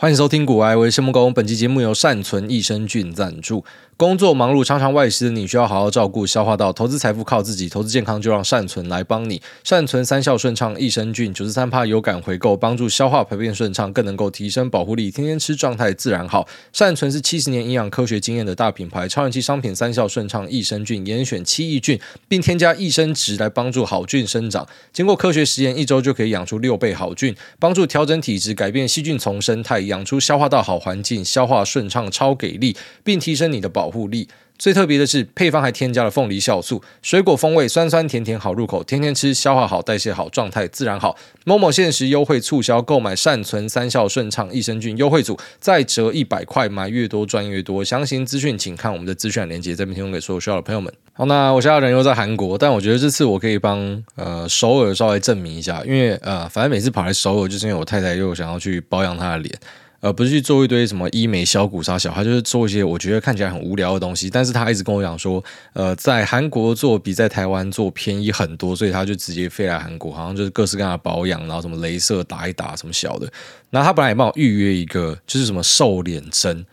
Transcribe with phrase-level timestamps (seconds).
[0.00, 1.34] 欢迎收听谷爱微生物工。
[1.34, 3.64] 本期节目由善存益生菌赞助。
[3.98, 6.72] 工作忙碌，常常外食的你需要好好照顾消化道。
[6.72, 9.42] 投资财富靠自己，投资健康就让善存来帮你。
[9.64, 15.10] 善存三效顺畅益生菌，九十三趴有感回购，帮助消化排便顺畅，更能够提升保护力。
[15.10, 16.46] 天天吃，状态自然好。
[16.72, 24.64] 善存是七十年营养科学经验的大品牌，超人气商品三效顺畅益生菌，严选七益菌，并添加益生值来帮助好菌生长。
[24.92, 34.28] 经过科学实验，一周就可以养出六倍好菌，帮助调整体质，改变细菌丛生态，养出消化道好环境，消化顺畅超给力，并提升你的保护力。
[34.58, 41.16] 最特别的是，配方还添加了凤梨酵素，水果风味酸酸甜甜好入口，天天吃，消化好，代谢好，状态自然好。
[41.44, 47.84] 某某限时优惠促销，购买善存三效顺畅益生菌优惠组，再折一百块，买越多赚越多。
[47.84, 50.92] 详情资讯请看我们的资讯链接，这边提供给所有需要的朋友们。
[51.12, 59.56] 好，那我现在人又在韩国，但我觉得这次我可以帮呃首尔稍微证明一下，因为呃反正每次跑来首尔，就是因为我太太又想要去保养她的脸。
[60.00, 64.30] 呃，不是去做一堆什么医美、削骨杀小，他就是做一些我觉得看起来很无聊的东西。
[64.30, 73.28] 但是他一直跟我讲说，呃，在韩国做比在台湾做便宜很多，所以他就直接飞来韩国，好像就是各式各样的保养，然后什么镭射打一打什么小的。
[73.70, 76.64] 然后他本来也帮我预约一个，就是什么瘦脸针。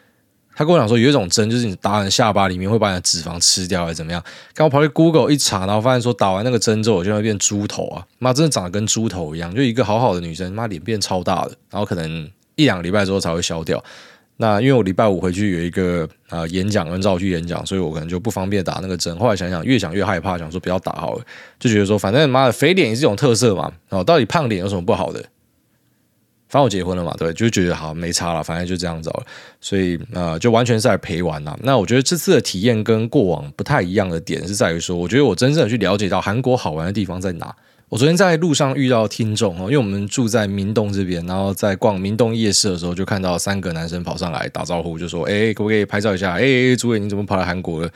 [0.56, 4.24] 他跟我讲说，有一种针就是你打完下巴里面会把你的脂肪吃掉，还是怎么样？
[4.54, 8.06] 刚我跑去 Google 一查，然后发现说打完那个针之后，我就会变猪头啊！
[8.20, 12.30] 妈，真的长得跟猪头一样，就一个好好的女生，妈脸变超大的，然后可能。
[12.56, 13.84] 一两个礼拜之后才会消掉。
[14.38, 19.18] 那因为我礼拜五回去有一个啊、呃、演讲，跟着我去演讲，所以我可能就不方便打那个针。
[19.18, 21.24] 后来想想，越想越害怕，想说不要打好了，
[21.58, 23.72] 就觉得说反正妈的肥脸也是一种特色嘛。
[23.90, 25.24] 哦，到底胖脸有什么不好的？
[26.50, 29.24] 反正我结婚了嘛，对，就觉得好没差了，反正就这样子了。
[29.62, 31.58] 所以呃，就完全是来陪玩啦。
[31.64, 37.56] 那我觉得这次的体验跟过往不太一样的点是在于说，我觉得我真正的去了解到韩国好玩的地方在哪。
[37.96, 47.90] 我昨天在路上遇到听众哦，因为我们住在明洞这边，然后在逛明洞夜市的时候，就看到三个男生跑上来打招呼，就说：“哎，可不可以拍照一下？”哎，主委你怎么跑来韩国了？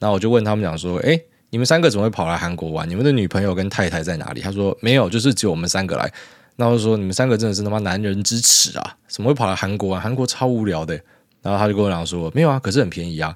[0.00, 1.16] 然后我就问他们讲说：“哎，
[1.50, 2.90] 你们三个怎么会跑来韩国玩？
[2.90, 6.12] 你们的女朋友跟太太在哪里？”他说：“没有，就是只有我们三个来。”
[6.58, 8.96] 那我就说：“你们三个真的是他妈男人之耻啊！
[9.06, 10.00] 怎么会跑来韩国玩？
[10.00, 11.00] 韩国超无聊的。”
[11.42, 13.32] 然后他就跟我讲说：“没有啊，可是很便宜啊。”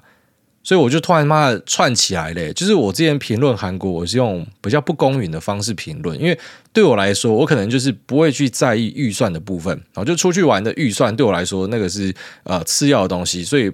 [0.61, 6.37] 所以我就突然妈的串起来嘞，就是我之前评论韩国，我是用比较不公允的方式评论，因为
[6.73, 13.71] 对我来说，我可能就是不会去在意预算的部分，然后就出去玩的预算对我来说那个是呃次要的东西，所以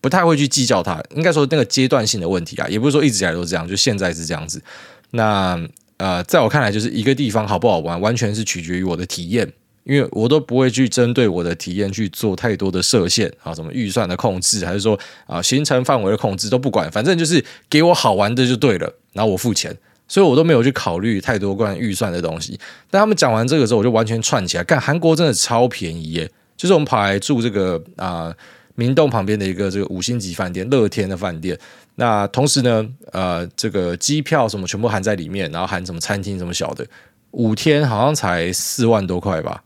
[0.00, 1.02] 不太会去计较它。
[1.14, 4.62] 应该说那个阶段性的问题啊，也不是说一直以来都这样，就现在是这样子。
[5.10, 5.60] 那
[5.98, 9.52] 呃，在我看来，就是一个地方好不好玩，完全是取决于我的体验。
[9.90, 14.96] 因为我都不会去针对我的体验去做太多的设限啊，什么预算的控制，还是说
[15.26, 22.56] 啊行程范围的控制都不管，反正就是给我好玩的就对了，然后我付钱，所以我都没有去考虑太多关于预算的东西。
[22.88, 26.30] 但他们讲完这个之后，我就完全串起来，干韩国真的超便宜耶！
[26.56, 28.32] 就是我们跑来住这个啊
[28.76, 31.58] 明洞旁边的一个这个五星级饭店乐天的饭店，
[31.96, 36.86] 那同时呢，呃，这个机票什么全部含在里面，然后含什么餐厅什么小的，
[37.32, 39.64] 五天好像才四万多块吧。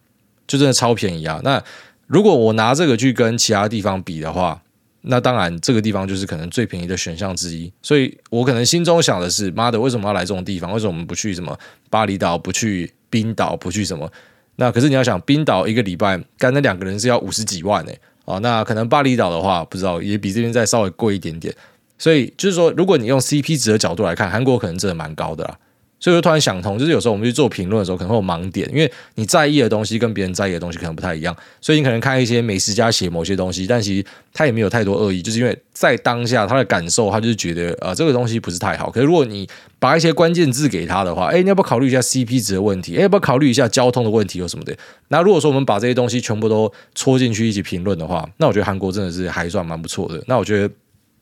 [0.54, 1.40] 就真的超便宜啊！
[1.42, 1.60] 那
[2.06, 4.62] 如果我拿这个去跟其他地方比的话，
[5.02, 7.72] 那当然这个地方就是可能最便宜的选项之一。
[7.82, 10.72] 所以我可能心中想的是：妈的，为什么要来这种地方？
[10.72, 11.58] 为什么我们不去什么
[11.90, 12.38] 巴厘岛？
[12.38, 13.56] 不去冰岛？
[13.56, 14.08] 不去什么？
[14.56, 18.00] 那可是你要想，冰岛一个礼拜干那两个人是要五十几万呢、欸。
[18.26, 21.52] 哦，那可能巴厘岛的话，不知道也比这边再稍微贵一点点。
[21.98, 25.58] 所以就是说，如果你用 CP 值的角度来看，韩国可能真的蛮高的啦。
[26.04, 38.90] 所以我突然想通，就是有时候我们去做评论的时候，可能会有盲点，因为你在意的东西跟别人在意的东西可能不太一样，所以你可能看一些美食家写某些东西，但其实他也没有太多恶意，就是因为在当下他的感受，他就是觉得呃这个东西不是太好。
[38.90, 39.48] 可是如果你
[39.78, 42.98] 把一些关键字给他的话，哎，你要不要考虑一下 CP 值的问题？
[42.98, 44.76] 哎，要不要考虑一下交通的问题有什么的？
[45.08, 50.22] 那如果说我们把这些东西全部都戳进去一起评论的话，那我觉得韩国真的是还算蛮不错的。
[50.26, 50.74] 那我觉得。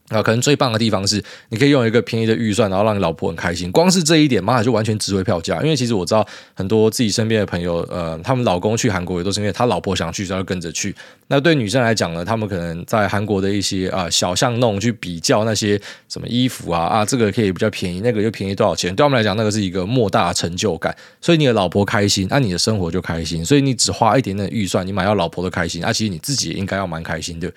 [0.08, 3.72] 啊，可能最棒的地方是，你可以用一个便宜的预算，然后让你老婆很开心。
[3.72, 5.58] 光是这一点，妈的就完全值回票价。
[5.62, 10.94] 因为其实我知道很多自己身边的朋友，呃，他们老公去韩国也都是因为他老婆想去，所以要跟着去。
[11.28, 18.94] 那对女生来讲呢，他们可能在韩国的一些啊、小巷弄去比较那些什么衣服啊啊，这个可以比较便宜，那个又便宜多少钱？
[18.94, 20.94] 对他们来讲，那个是一个莫大的成就感。
[21.22, 23.42] 所以你的老婆开心，那、你的生活就开心。
[23.42, 27.50] 所以你只花一点点预算，你买到老婆的开心，那、啊、其实你自己也应该要蛮开心的。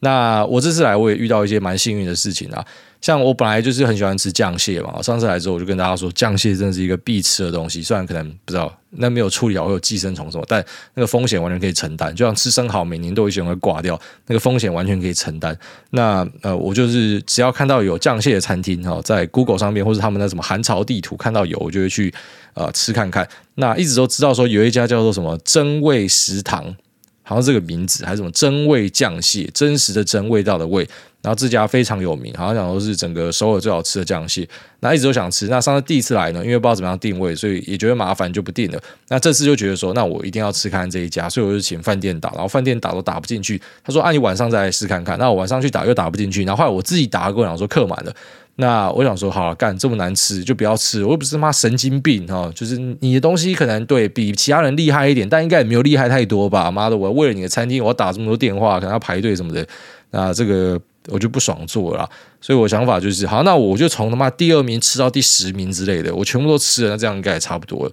[0.00, 2.64] 那我这次来，我也遇到一些蛮幸运的事情啊。
[3.00, 7.80] 像我本来就是很喜欢吃酱蟹嘛，上次来之后我就跟大家说，酱蟹真的是一个必吃的东西。
[7.82, 10.64] 虽然可能不知道那没有处理好会有寄生虫什么，但
[10.94, 12.12] 那个风险完全可以承担。
[12.16, 15.56] 就像吃生蚝，每年都有些人会挂掉，那个风险完全可以承担。
[15.90, 22.12] 那呃，我就是只要看到有酱蟹的餐厅哈，在 Google 上面或是他们的什么寒潮地图看到有，我就会去
[22.54, 23.28] 呃吃看看。
[23.54, 26.74] 那一直都知道说有一家叫做什么真味食堂。
[27.26, 30.88] 好像这个名字还是什么真味酱蟹，真实的真味道的味。
[31.22, 35.48] 然后这家非常有名，好像讲说是整个首尔最好吃的酱蟹，那一直都想吃。
[35.48, 38.80] 那上次第一次来呢，因为不知道怎么样定位，所以也觉得麻烦，就不定了。
[39.08, 43.60] 那这次就觉得说，那我一定要吃看这一家，所以我就请饭店打，然后饭店打都打不进去。
[43.82, 48.14] 他说：“啊，你晚上再来试看看。”那我晚上去打又打不进去，然后后来我自己打，跟我讲说客满了。
[48.56, 56.70] 那我想说，好，干这么难吃就不要吃，我又不是他妈神经病哈，就是你的东西可能对比其他人厉害一点，但应该也没有厉害太多吧？
[56.70, 59.66] 妈的，我为了你的餐厅，我要打这么多电话，可能要排队什么的，
[60.10, 60.80] 那这个。
[61.08, 62.10] 我就不爽做了，
[62.40, 67.88] 所以我想法就是，好，那我就从他妈第二名吃到第十名之类的，我全部都吃了，那这样应该也差不多。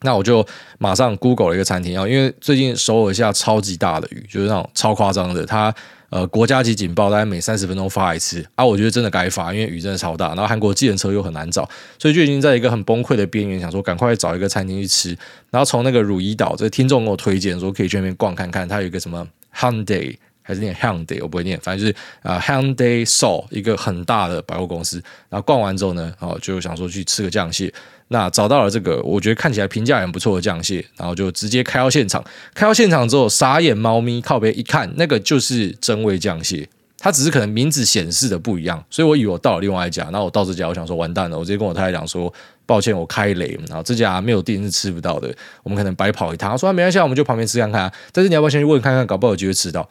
[0.00, 0.42] 那我就
[0.78, 5.70] 马上 Google 了一个餐厅啊，因为最近首尔下超级大的雨，就是那种超夸张的，它
[6.10, 11.68] 呃国家级警报大概每三十分钟发一次啊，我觉得真的该发，因为雨真的超大，然后韩国计程车又很难找，
[11.98, 15.10] 所以就已经在一个很崩溃的边缘，想说赶快找一个餐厅去吃，
[15.50, 20.16] 然后从那个汝矣岛，这个听众给我推荐说可以去那边逛看看，它有一个什么 Hyundai。
[20.40, 24.96] 还是念 Hyundai，我不会念，反正就是啊 Hyundai Seoul 一个很大的百货公司。
[25.28, 27.70] 然后逛完之后呢，哦，就想说去吃个酱蟹。
[28.08, 32.24] 那找到了这个，我觉得看起来评价很不错的酱蟹，然后就直接开到现场。
[32.54, 36.68] 开到现场之后，傻眼猫咪靠边一看，那个就是真味酱蟹。
[37.00, 40.02] 它只是可能名字显示的不一样，所以我以为我到了另外一家。
[40.04, 42.32] 然后我到这家，我想说完蛋了，我直接跟我太太讲说，
[42.66, 43.56] 抱歉，我开雷。
[43.68, 45.32] 然后这家没有订是吃不到的，
[45.62, 46.58] 我们可能白跑一趟。
[46.58, 47.92] 说没关系，我们就旁边吃看看。
[48.10, 49.88] 但是你要不要先去问看看，搞不好有机会吃到。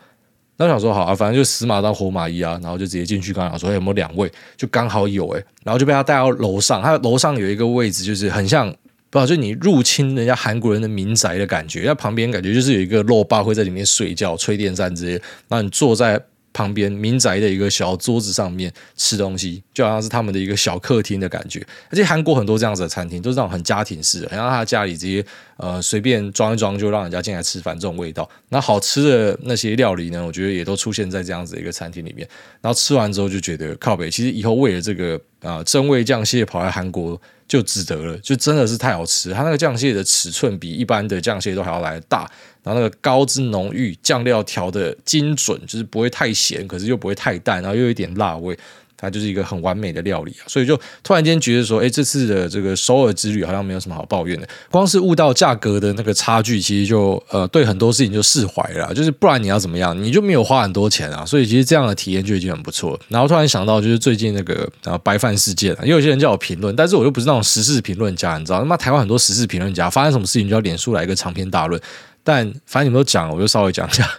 [0.57, 8.67] 那我想说好啊，反正就死马当活马医啊，然后就直接进去，刚想说有没有两位，就刚好有哎，然后就被他带到楼上，他楼上有一个位置，就是很像，
[9.09, 15.11] 不知道就你入侵人家韩国人的民宅的感觉，那旁边感觉就是有一个肉霸会在里面睡觉、吹电扇这些，
[15.47, 16.21] 然后你坐在。
[16.57, 21.63] 旁边民宅的一个小桌子上面吃东西，就好像是他们的一个小客厅的感觉。
[21.91, 25.23] 而且韩国很多这样子的餐厅都是那种很家庭式的，然后他家里直接
[25.57, 28.27] 呃随便装一装就让人家进来吃饭这种味道。
[28.49, 32.27] 那好吃的那些料理呢，我觉得也都出现在这样子的一个餐厅里面。
[32.59, 39.33] 然后吃完之后就觉得靠北，其实以后为了这个啊、呃、真味酱蟹跑来韩国就值得了，就真的是太好吃。
[39.33, 42.29] 它那个酱蟹的尺寸比一般的酱蟹都还要来大。
[42.63, 48.57] 然后那个膏汁浓郁，酱料调的精准，就是不会太咸，可是又不会太淡，然后又有一点辣味，
[48.97, 50.43] 它就是一个很完美的料理啊！
[50.47, 62.99] 所以就突然间觉得说，哎，这次的这个首尔之旅好像没有什么好抱怨的，光是悟到价格的那个差距，其实就呃对很多事情就释怀了，就是不然你要怎么样，你就没有花很多钱啊，所以其实这样的体验就已经很不错了。
[63.07, 71.79] 然后突然想到，就是最近那个啊白饭事件，啊也有些人叫我评论，但是我又不是那种时事评论家，你知道，他妈台湾很多时事评论家发生什么事情就要脸书来一个长篇大论。
[72.23, 74.09] 但反正你们都讲了，我就稍微讲一下。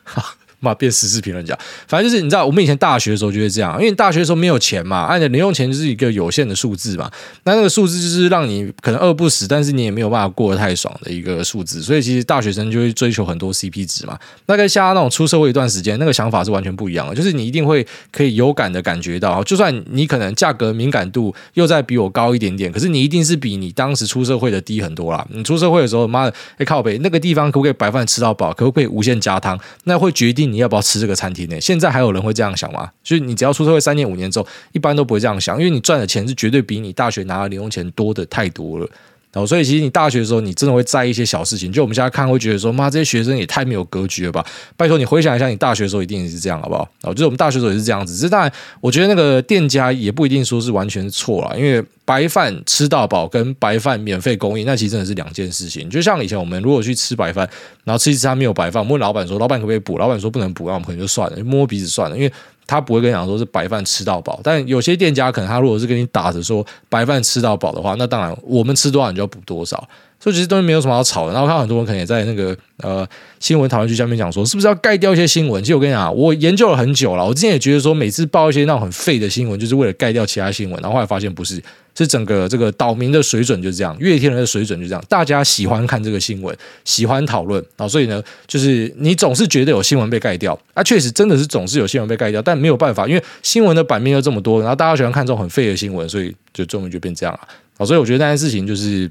[0.61, 1.57] 嘛，变时事评论家，
[1.87, 7.11] 反正就是你知道，我们以前大学的时候就是这样，因为你大学的时候没有钱嘛，按照零用钱就是一个有限的数字嘛，
[7.45, 14.19] 那那个数字就是让你可能饿不死，但是你也没有办法过得太爽的一个数字，所以其实大学生就会追求很多 CP 值嘛。
[14.47, 25.27] 那跟像那种出社会一段时间，那个想法是完全不一样的，就是你一定会可以有感的感觉到，就算你可能价格敏感度又再比我高一点点，可是你一定是比你当时出社会的低很多啦。
[25.31, 31.61] 你出社会的时候，妈的，哎靠北，那个地方可不可以白饭吃到饱，可不可以无限加汤，那会决定你要不要吃这个餐厅呢。
[31.61, 32.91] 现在还有人会这样想吗？
[33.03, 38.89] 就是你只要出社会三年五年之后，一般都不会这样想，因为你赚的钱是绝对比你大学拿的零用钱多的太多了。
[39.31, 41.71] 然后，所以其实你大学的时候，你真的会在意一些小事情。
[41.71, 44.45] 就我们现在看，会觉得说，妈，这些学生也太没有格局了吧？
[44.77, 46.81] 拜托你回想一下，你大学的时候一定也是这样，好不好？
[47.03, 48.17] 然后，就是我们大学的时候也是这样子。
[48.17, 55.91] 这当然，我觉得那个店家也不一定说是完全错了，因为白饭吃到饱跟白饭免费供应，那其实真的是两件事情。
[55.91, 57.49] 就像以前我们如果去吃白饭，
[57.85, 59.99] 然后吃一次他没有白饭，我们问老板说，老板可不可以补？
[59.99, 62.33] 老板说不能补，那我们可能就算了，摸鼻子算了，因为。
[62.69, 69.89] 他不会跟你讲说是白饭吃到饱，但有些店家可能他如果是跟你打着说白饭吃到饱的话，那当然我们吃多少你就要补多少，
[70.29, 71.33] 所以其实东西没有什么好吵的。
[71.33, 73.07] 然后看到很多人可能也在那个呃
[73.41, 75.63] 新闻讨论区下面讲说，是不是要盖掉一些新闻？
[75.63, 81.63] 其实我跟你讲，我研究了很久了，我之前也觉得说每次报一些那种很废的新闻，就是为了盖掉其他新闻，然后后来发现不是。
[81.95, 97.41] 是整个这个岛民的水准就是这样，乐天人的水准就这样，大家喜欢看这个新闻，喜欢讨论，然后所以呢，就是你总是觉得有新闻被盖掉，啊，确实真的是总是有新闻被盖掉，但没有办法，因为新闻的版面又这么多，然后大家喜欢看这种很废的新闻，所以就终于就变这样了，
[97.79, 99.11] 啊，所以我觉得那件事情就是，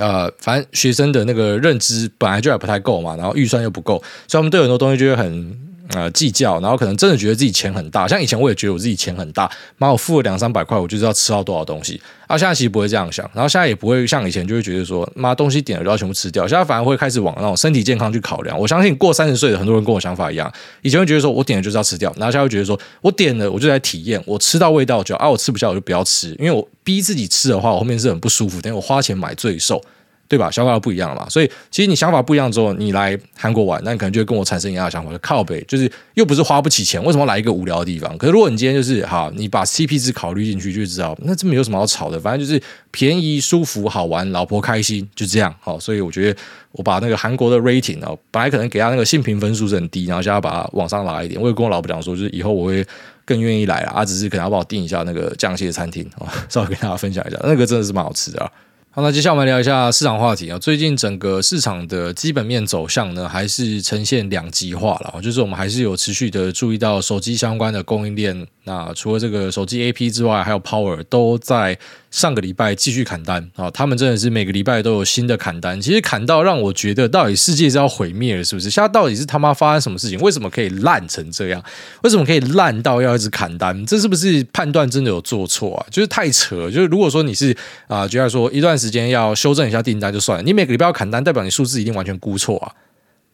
[0.00, 5.69] 呃，反正学生的那个认知本来就还不太够嘛，然后预算又不够，所以我们对很多东西就会很。
[5.92, 12.00] 呃，计较，然后可能真的觉得自己钱很大，像以前我也觉得我自己钱很大，妈，我付了两三百块，我就知道吃到多少东西。
[12.28, 16.46] 啊，现在其实不会这样想，然后现在也不会像以前就会觉得说，妈，东西点了就要全部吃掉。
[16.46, 18.56] 现在反而会开始往那种身体健康去考量。
[18.56, 29.82] 我相信过三十岁的很多人跟我想法一样，以前会觉得说我点了就是要吃掉，然后现在会觉得说我点了我就来体验，我吃到味道就啊，我吃不下我就不要吃，因为我逼自己吃的话，我后面是很不舒服，等于我花钱买罪受。
[30.30, 30.48] 对吧？
[30.48, 31.28] 想法不一样了嘛。
[31.28, 38.16] 所以其实你想法不一样之后，你来韩国玩，那你可能就会跟我产生一样的想法，就靠北，就是又不是花不起钱，为什么来一个无聊的地方？
[38.16, 45.52] 可是如果你今天就是好，你把 CP 值考虑进去，就知道那这没有什么好吵的，反正就是便宜、舒服、好玩，老婆开心，就这样。
[45.60, 51.40] 好，所以我觉得我把那个韩国的 rating 哦，本来可能给他那个性评分数是很低，然后现在把它往上拉一点。
[51.40, 52.86] 我也跟我老婆讲说，就是以后我会。
[53.26, 58.50] 更愿意来了啊，只是可能要帮我订一下那个酱蟹餐厅啊，稍微跟大家分享一下，那个真的是蛮好吃的啊。
[58.92, 60.58] 好，那接下来我们聊一下市场话题啊。
[60.58, 68.44] 最近整个市场的基本面走向呢，还是呈现两极化了，就是我们还是有持续的注意到手机相关的供应链。
[68.64, 71.78] 那除了这个手机 AP 之外，还有 Power 都在
[72.10, 73.70] 上个礼拜继续砍单啊！
[73.70, 78.68] 他们真的是每个礼拜都有新的砍单，其实砍到让我觉得，到底世界是要毁灭了，是不是？
[78.68, 80.18] 现在到底是他妈发生什么事情？
[80.20, 81.62] 为什么可以烂成这样？
[82.02, 83.86] 为什么可以烂到要一直砍单？
[83.86, 85.86] 这是不是判断真的有做错啊？
[85.90, 86.70] 就是太扯！
[86.70, 92.72] 就是如果说你是啊，觉得说一段时间要修正一下订单就算了，你每个礼拜要砍单，代表你数字一定完全估错啊！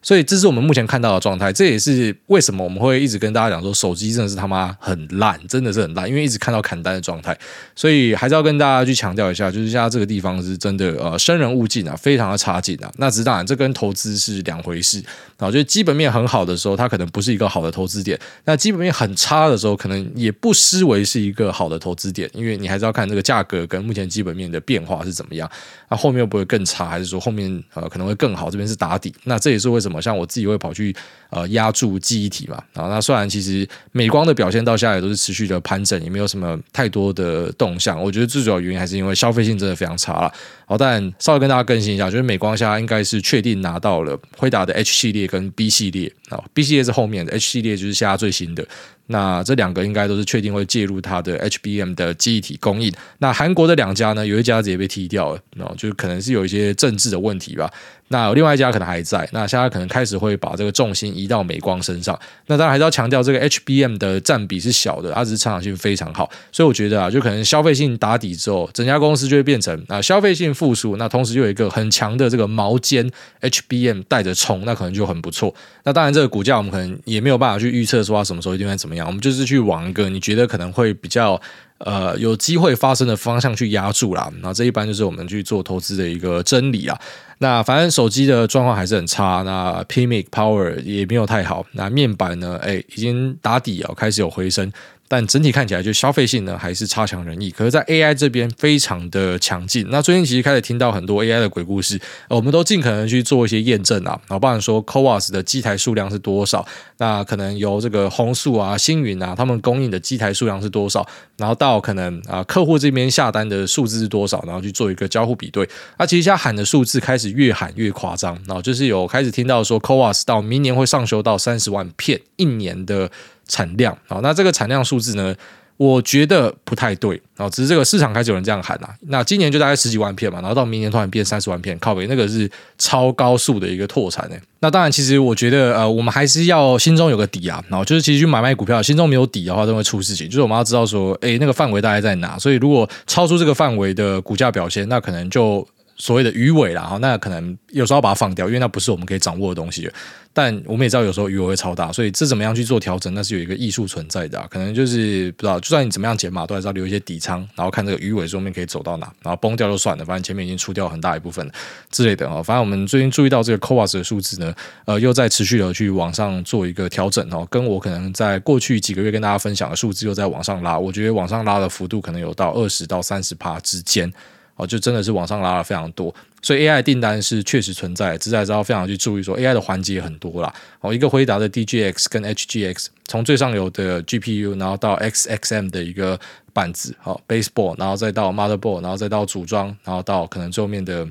[0.07, 7.37] 所以这是我们目前看到的状态，这也是为什么我们会一直跟大家讲说，手机真的是他妈很烂，真的是很烂，因为一直看到砍单的状态。
[7.75, 12.89] 所以还是要跟大家去强调一下，就是现在这个地方是真的呃，生人勿近啊，非常的差劲啊。
[12.99, 15.03] 那只是当然，这跟投资是两回事
[15.39, 15.51] 啊。
[15.51, 25.51] 就是基本面很好的时候，它可能不是一个好的投资点；那基本面很差的时候，可能也不失为是一个好的投资点，因为你还是要看这个价格跟目前基本面的变化是怎么样。
[25.89, 28.49] 那后面会不会更差，还是说后面呃可能会更好？
[28.49, 30.77] 这边是打底，那这也是为什么像我自己会跑。
[30.77, 30.95] 去
[31.31, 37.99] 呃压住记忆体嘛，然后，那虽然其实美光的表现到现在也都是持续的盘整，也没有什么太多的动向。
[37.99, 40.31] 我觉得最主要原因还是因为消费性真的非常差了。
[40.67, 48.67] 好，但稍微跟大家更新一下，就是美光现在应该是确定拿到了辉达的 H 系列跟 B 系列啊，B 系列是后面的，H 系列就是现在最新的。
[49.09, 52.93] 那这两个应该都是确定会介入它的 HBM 的记忆体供应。
[53.19, 57.71] 那韩国的两家呢，有一家直接被踢掉了，哦，就可能是有一些政治的问题吧。
[58.09, 59.29] 那另外一家可能还在。
[59.33, 62.17] 那现在可能开始会把这个重心移到美光身上。
[62.47, 66.31] 那当然还是要强调，这个 HBM 的占比是小的，它只是成长性非常好。
[66.53, 70.97] 所以我觉得啊，就可能消费性打底之后，整家公司就会变成啊消费性复苏。
[70.97, 73.11] 那同时又有一个很强的这个毛尖
[73.41, 75.53] HBM 带着冲，那可能就很不错。
[75.83, 81.41] 那当然这个股价我们可能也没有办法去预测说它什么时候一定会怎我们就是去玩一个你觉得可能会比较
[81.79, 86.99] 呃有机会发生的方向去压住啦，那这一般就是我们去做投资的一个真理啊。
[87.39, 94.73] 那反正手机的状况还是很差，那 PMIC Power 也没有太好，那面板呢，哎，已经打底啊，开始有回升。
[95.09, 97.49] 但整体看起来，就消费性呢还是差强人意。
[97.49, 99.87] 可是，在 AI 这边非常的强劲。
[99.89, 101.97] 那最近其实开始听到很多 AI 的鬼故事，
[102.29, 104.19] 我们都尽可能去做一些验证啊。
[104.27, 106.67] 然后，包含说 CoWoS 的机台数量是多少？
[106.99, 111.07] 那可能由这个红素啊、星云啊，他们供应的机台数量是多少？
[111.37, 114.43] 然后到可能啊客户这边下单的数字是多少？
[114.47, 115.69] 然后去做一个交互比对。
[115.99, 118.35] 那其实现在喊的数字开始越喊越夸张。
[118.47, 123.11] 然后就是有开始听到说 c o a s 到明年会上修到三十万片一年的。
[123.49, 125.33] 产量啊，那这个产量数字呢，
[125.77, 128.89] 我觉得不太对啊，只是这个市场开始有人这样喊啊。
[129.09, 134.37] 那今年就大概十几万片嘛，然后到明年突然变三十万片，靠北那个是超高速的一个拓产呢。
[134.61, 140.27] 那当然，其实我觉得呃，我们还是要心中有个底啊，然后就是其实去买卖股票，心中没有底的话，都会出事情。
[140.29, 142.39] 就是我们要知道说，诶，那个范围大概在哪？
[142.39, 145.67] 所以如果超出这个范围的股价表现，那可能就。
[145.97, 149.91] 所谓的鱼尾啦，哈，那可能有时候把它放掉，因为那不是我们可以掌握的东西。
[150.33, 154.47] 但我们也知道，有时候鱼尾会超大，所以这怎么样去做调整，那是有一个艺术存在的。
[154.51, 161.51] 可能就是不知道，就算你怎么样减码，都还是要留一些底仓，然后看这个鱼尾后面可以走到哪，然后崩掉就算了，反正前面已经出掉很大一部分
[161.91, 162.43] 之类的啊。
[162.43, 174.13] 反正我们最近注意到这个 CoWoS 的数字呢，呃，又在持续的去往上做一个调整哦，跟我可能在过去几个月跟大家分享的数字又在往上拉，我觉得往上拉的幅度可能有到二十到三十趴之间。
[174.57, 180.53] 哦，就真的是往上拉了非常多，所以 AI 订单是确实存在，只是还是要非常去注意说 AI 的环节很多啦。
[180.81, 186.19] 哦，一个回答的 DGX 跟 HGX，从最上游的 GPU，然后到 XXM 的一个
[186.53, 191.07] 板子，好，baseball，然后再到 motherboard，然后再到组装，然后到可能最后面的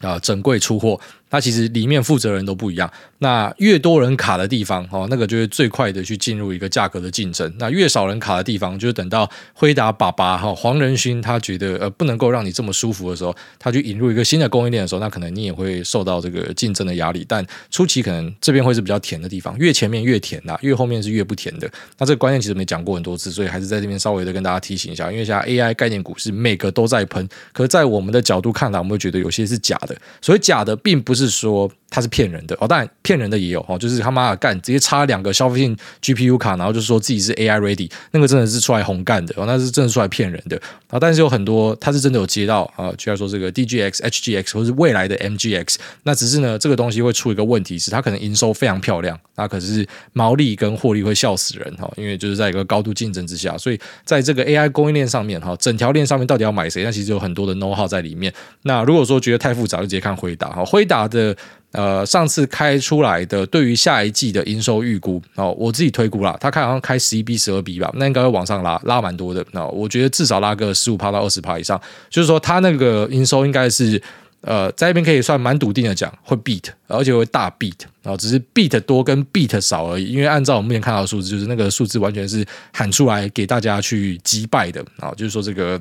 [0.00, 1.00] 啊整柜出货。
[1.32, 7.50] 它其实里面负责人都不一样，那越多人卡的地方，哦，那个就是最快的去进入一个价格的竞争。
[7.58, 17.24] 那越少人卡的地方，就是等到辉达爸爸哈黄仁勋他觉得呃不能够让你这么舒服的时候，他去引入一个新的供应链的时候，那可能你也会受到这个竞争的压力。
[17.26, 21.66] 但初期可能这边会是比较甜的地方，越前面越甜呐，越后面是越不甜的。
[21.96, 25.10] 那这个观念其实没讲过很多次，所以还是在这边稍微的跟大家提醒一下。
[25.10, 29.96] 因为现在 AI 概念股是每个都在喷，可是在我们的角度看来，我们会觉得有些是假的。
[30.20, 40.58] 所以假的并不是是说它是骗人的哦，当然骗人的也有哦，就是他妈的干直接插两个消费性 GPU 卡，然后就说自己是 AI ready，那个真的是出来红干的哦，那是真的出来骗人的
[40.88, 40.98] 啊。
[40.98, 56.84] 但是有很多他是真的有接到啊，就像说这个 DGX、HGX 或是未来的 MGX，那只是呢这个东西会出一个问题是它可能营收非常漂亮，那可是毛利跟获利会笑死人哈，因为就是在一个高度竞争之下，所以在这个 AI 供应链上面哈，整条链上面到底要买谁？
[56.84, 58.32] 那其实有很多的 know how 在里面。
[58.62, 61.36] 那如果说觉得太复杂，就直接看回答哈，回答的。
[61.72, 69.44] 呃，上次开出来的对于下一季的营收预估哦，我自己推估啦，他开好像开十一 B 十二 B 吧，那应该会往上拉，拉蛮多的。
[69.52, 74.00] 那我觉得至少拉个十五趴到二十趴以上，就是说他那个营收应该是
[74.42, 80.12] 呃，在那边可以算蛮笃定的讲会 beat，而且会大 beat，然后只是 beat 多跟 beat 少而已。
[80.12, 85.80] 因为按照我目前看到的数字，就是那个数字完全是喊出来给大家去击败的啊，就是说这个。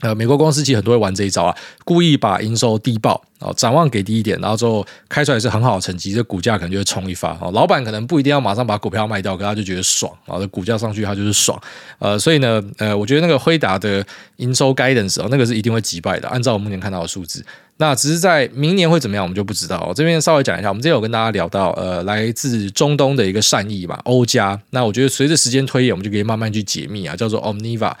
[0.00, 7.32] 呃，美国公司其实很多会玩这一招啊，故意把营收低报，哦，展望给低一点，然后之后开出来是很好的成绩，这股价可能就会冲一发。
[7.40, 11.58] 哦，老板可能不一定要马上把股票卖掉，可他就觉得爽，啊，这股价上去他就是爽。
[11.98, 14.04] 呃，所以呢，呃，我觉得那个辉达的
[14.36, 17.42] 营收 guidance 哦，那个是一定会击败的，按照我目前看到的数字。
[17.76, 19.84] 那只是在明年会怎么样，我们就不知道。
[19.88, 24.60] 我这边稍微讲一下，我们之前有跟大家聊到，呃，来自中东的一个善意嘛，欧加。
[24.70, 27.92] 那我觉得随着时间推演，我们就可以慢慢去解密啊，叫做 Omniva。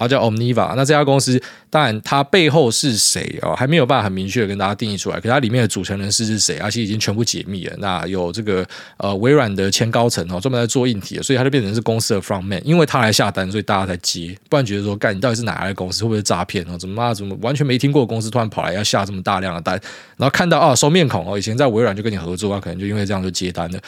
[0.00, 1.38] 然后叫 Omniva，那这家公司
[1.68, 5.16] 当然它背后是谁哦，还没有办法很明确的跟大家定义出来。
[5.16, 7.76] 可是它里面的组成人士是谁，而且已经全部解密了。
[7.76, 8.66] 那有这个
[8.96, 14.34] 呃微软的前高层哦，专门在做硬体，所以它就变成是公司的 front man，因为他来下单，所以大家才接。
[14.48, 16.78] 不然觉得说，干你到底是哪来的公司，会不会诈骗哦？
[16.78, 17.12] 怎么啊？
[17.12, 19.78] 怎么完全没听过公司突然跑来要下这么大量的单？
[20.16, 23.78] 然后看到啊，熟面孔哦，以前在微软就跟你合作啊，可能就因为这样就接单了。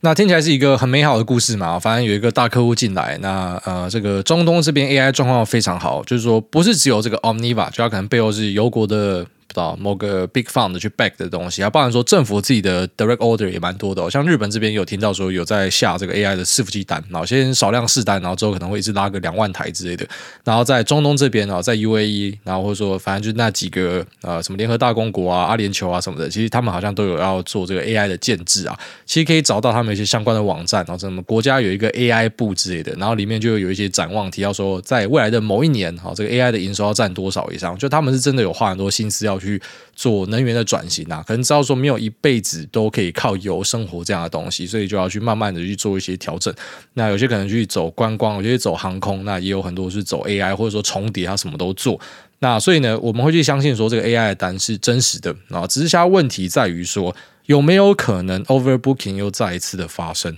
[0.00, 9.26] 那听起来是一个很美好的故事嘛，反正有一个大客户进来，那呃，这个中东这边 AI 状况非常好，就是说不是只有这个 Omniva，就它可能背后是油国的。
[9.50, 20.06] 不知道某个 big fund 去 back 的东西，啊，包含说政府自己的 direct order 也蛮多的，像日本这边有听到说有在下这个 AI 的伺服器单，然后先少量试单，然后之后可能会一直拉个两万台之类的。
[20.44, 28.78] 然后在中东这边啊，在 UAE，然后或者说反正就那几个呃什么联合大公国啊、阿联酋啊什么的，其实他们好像都有要做这个 AI 的建制啊。
[29.04, 39.60] 其实可以找到他们一些相关的网站，然后什么国家有一个 AI 部之类的，然后里面就有一些展望提到说，在未来的某一年，哈，这个 AI 的营收要占多少以上，就他们是真的有花很多心思要去
[39.96, 40.20] 做。
[40.26, 46.54] 能源的转型啊，可能知道说没有一辈子都可以靠油生活这样的东西，所以就要去慢慢的去做一些调整。
[46.94, 51.98] 那有些可能去走观光，有些走航空，那也有很多是走 AI 或者说重叠，它什么都做。
[52.40, 60.36] 那所以呢，我们会去相信说这个 AI 的单是真实的啊，只是现在问题在于说有没有可能 overbooking 又再一次的发生。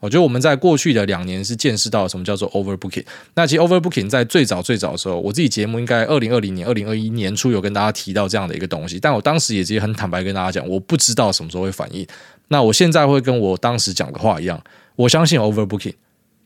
[0.00, 3.04] 我觉得我们在过去的两年是见识到什么叫做 overbooking。
[3.34, 12.06] 那其实 overbooking 在最早最早的时候，我自己节目应该二零二零年、二零二一年初有跟大家提到这样的一个东西，但我当时也直接很坦白跟大家讲，我不知道什么时候会反应。
[12.48, 14.60] 那我现在会跟我当时讲的话一样，
[14.96, 15.94] 我相信 overbooking，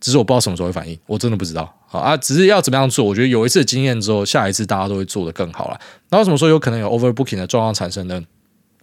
[0.01, 1.73] 只是我不知道什么时候会反应，我真的不知道。
[1.87, 3.05] 好啊，只是要怎么样做？
[3.05, 5.79] 我觉得有一次经验之后，下一次大家都会做得更好了。
[6.11, 8.21] 那为什么时候有可能有 overbooking 的状况产生呢？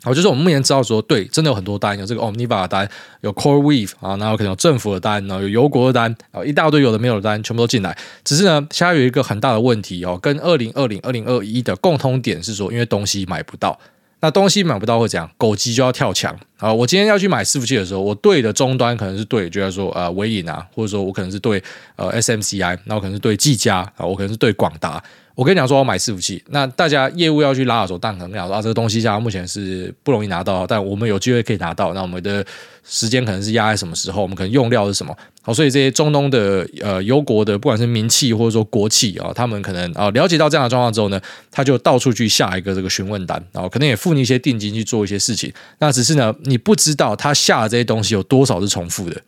[0.03, 2.89] 好，就是我们目前知道说，对，真的有很多单，有这个 Omniva 的单，
[3.21, 7.95] 有 CoreWeave 啊，然后可能有政府的单，然后有油国的单，啊，一大堆有的没有的单，全部都进来。
[8.23, 13.79] 只是呢，现在有一个很大的问题哦，跟二零二零、二零二一的共通点是说，因为东西买不到，
[14.21, 15.29] 那东西买不到会怎样？
[15.37, 16.73] 狗急就要跳墙啊！
[16.73, 21.63] 我今天要去买伺服器的时候，我对的终端可能是对，就在说呃，微影啊，或者说我可能是对
[21.95, 25.03] 呃 SMCI，那我可能是对技嘉啊，我可能是对广达。
[25.41, 31.95] 我跟你讲说，我买伺服器，那大家业务要去拉的时候，但可能讲说啊，这个东西现在目前是不容易拿到，但我们有机会可以拿到。
[31.95, 32.45] 那我们的
[32.87, 34.21] 时间可能是压在什么时候？
[34.21, 35.17] 我们可能用料是什么？
[35.41, 45.51] 好，所以这些中东的呃油国的，不管是民企或者说国企啊，他们可能啊了解到这样的状况之后呢，他就到处去下一个这个询问单，然后可能也付你一些定金去做一些事情。
[45.79, 49.19] 那只是呢，你不知道他下的这些东西有多少是重复的。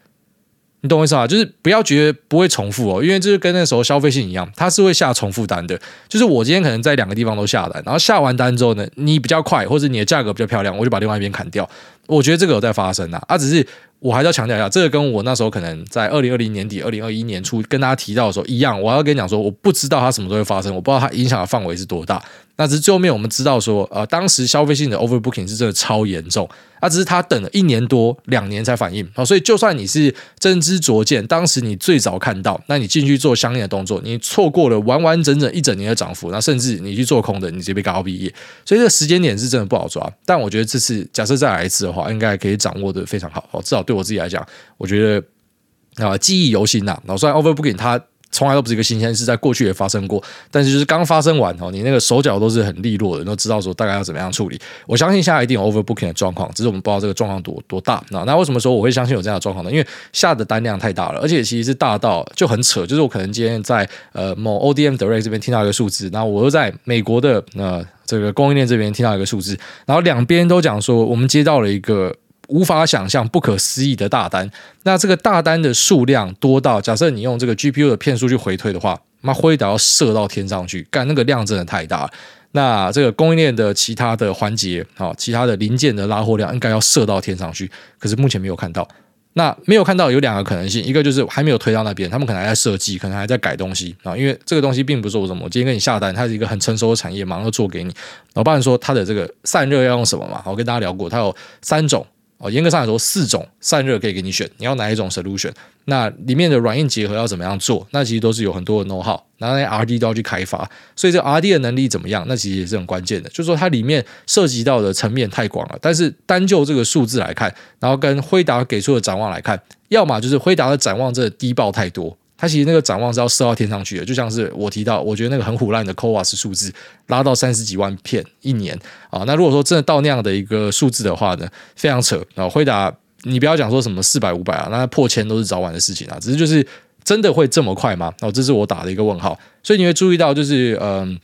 [0.84, 1.26] 你懂我意思吗？
[1.26, 5.80] 就是不要觉得不会重复哦，因为这是跟那时候消费性一样，它是会下重复单的。
[6.10, 11.68] 就是我今天可能在两个地方都下单，然后下完单之后呢，你比较快，或者你的价格比较漂亮，我就把另外一边砍掉。
[12.08, 13.66] 我觉得这个有在发生啊，啊，只是
[14.00, 22.22] 我还是要强调一下，这个跟我那时候可能在二零二零年底、二零二一年初跟大家提到的时候一样，我要跟你讲说，我不知道它什么时候会发生，我不知道它影响的范围是多大。
[22.56, 26.48] 那只是最后面我们知道说，呃，当时消费性的 overbooking 是真的超严重，
[26.80, 38.32] 啊，只是他等了一年多两年才反应，好，所以就算你是真知灼见，当时你最早看到，那你进去做相应的动作，你错过了完完整整一整年的涨幅，那甚至你去做空的，你直接被高毕业，
[38.64, 40.08] 所以这个时间点是真的不好抓。
[40.24, 44.46] 但我觉得这次假设再来一次的话，应该可以掌握的非常好，至少对我自己来讲，
[44.78, 46.92] 我觉得啊、记忆犹新呐。
[47.06, 48.00] 然后虽然 overbooking 它。
[48.34, 54.60] 从来都不是一个新鲜事，在过去也发生过，但是就是刚发生完哦，你那个手脚都是很利落的，都知道说大概要怎么样处理。
[54.88, 58.04] 我相信现在一定有 overbooking 的状况，只是我们不知道这个状况多多大。
[58.10, 59.72] 那那为什么说我会相信有这样的状况呢？
[59.72, 72.14] 因为下的单量太大了，而且其实是大到就很扯，就是我可能今天在呃某 ODM Direct 这边听到一个数字，然后我又在美国的呃这个供应链这边听到一个数字，然后两边都讲说我们接到了一个。
[72.50, 74.50] 无法想象、不可思议的大单，
[74.84, 82.12] 那这个大单的数量多到，假设你用这个 GPU 的片数去回推的话，那辉达要射到天上去，干那个量真的太大了。
[82.52, 88.88] 那这个供应链的其他的环节，好，其他的零件的拉货量应该要射到天上去，可是目前没有看到。
[89.36, 94.16] 那没有看到有两个可能性，一个就是还没有推到那边，他们可能还在设计，可能还在改东西啊。
[94.16, 97.92] 因为这个东西并不是我什么，我今天给你下单，它是一个很成熟的产业，马上做给你。
[98.36, 100.44] 老板说它的这个散热要用什么嘛？
[100.46, 102.06] 我跟大家聊过，它有三种。
[102.44, 105.50] 哦，严格上来说，四种散热可以给你选，你要哪一种 solution？
[105.86, 107.88] 那里面的软硬结合要怎么样做？
[107.92, 112.26] 那其实都是有很多的 know how，然后那 R&D 都要去开发，所以这 R&D 的能力怎么样？
[112.28, 113.30] 那其实也是很关键的。
[113.30, 122.18] 就是说它里面涉及到的层面太广了，但是单就这个数字来看，然后跟辉达给出的展望来看，要么就是辉达的展望这低报太多。
[122.44, 126.70] 它其实那个展望是要射到天上去的，就像是我提到，我觉得那个很唬烂的 CoWoS 数字
[127.08, 128.78] 拉到三十几万片一年
[129.10, 129.24] 啊。
[129.26, 132.50] 那如果说真的到那样的一个数字的话呢，非常扯啊！
[132.50, 136.18] 会打，你不要讲说什么四百五百啊，那破千都是早晚的事情啊。
[136.20, 136.68] 只是就是
[137.06, 138.14] 真的会这么快吗？
[138.20, 139.40] 哦，这是我打的一个问号。
[139.64, 141.18] 所以你会注意到，就是嗯，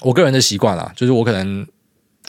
[0.00, 1.66] 我个人的习惯啊，就是我可能。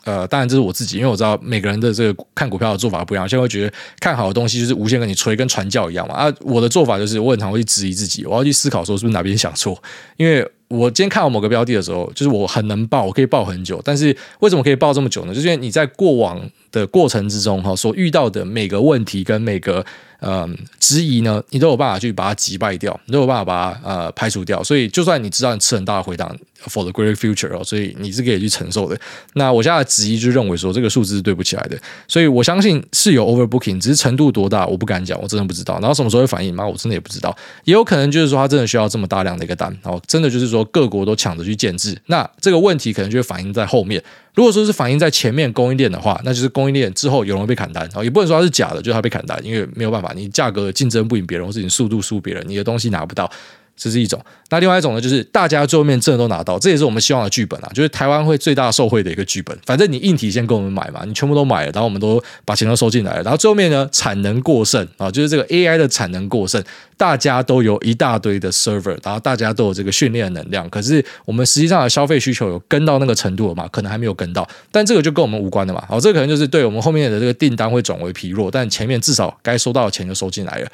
[0.04, 3.28] 呃，当然这是我自己，因为我知道每个人的这个看股票的做法不一样。
[3.28, 6.16] 现在会觉得看好的东西就是无限跟你吹，跟传教一样嘛。
[6.16, 9.82] 啊，我的做法就是我很常会去质疑自己，我要去思考说是不是哪边想错。
[10.18, 13.79] 因为我今天看到某个标的的时候，就是我很能报，我可以报很久。
[13.86, 15.33] 但是为什么可以报这么久呢？
[15.33, 19.86] 就是因为你在过往的过程之中哈，所遇到的每个问题跟每个。
[20.25, 24.63] 嗯，质疑呢，你都有办法去把它击败掉，你都有办法把它呃排除掉。
[24.63, 26.33] 所以，就算你知道你吃很大的回档
[26.67, 28.97] ，for the great future 哦，所以你是可以去承受的。
[29.33, 31.77] 那我现在的质疑就认为说，这个数字是对不起来的。
[32.07, 35.77] 所以我相信是有 overbooking，只是程度多大，我不敢讲，我真的不知道。
[35.81, 36.65] 然后什么时候会反应嘛？
[36.65, 37.36] 我真的也不知道。
[37.65, 41.97] 也有可能就是说，他真的需要这么大量的一个单，然后真的就是说各国都抢着去建制。
[42.08, 44.04] 那这个问题可能就会反映在后面。
[44.36, 53.30] 如果说是反映在前面供应链的话，那就是供应链之后有人会被砍单然后，也不能说它是假的，就是它被砍单，因为没有办法，你价格竞争不赢别人，或是你速度输别人，你的东西拿不到。
[53.75, 59.57] 这是一种，那另外一种呢，就是大家最后面真的都拿到，这也是我们希望的剧本啊，就是台湾会最大受惠的一个剧本。
[59.65, 66.63] 反正你硬体先跟我们买嘛，你全部都买了，然后我们都把钱都收进来了，然后最后面呢，产能过剩啊，就是这个 AI 的产能过剩，
[66.95, 73.67] 大家都有一大堆的 server，然后大家都有这个训练的能量，可是我们实际上的消费需求有跟到那个程度了吗？
[73.71, 75.83] 可能还没有跟到，但这个就跟我们无关的嘛。
[75.89, 80.67] 好，这可能就是对我们后面的这个订单会转为疲弱，但前面至少该收到的钱就收进来了。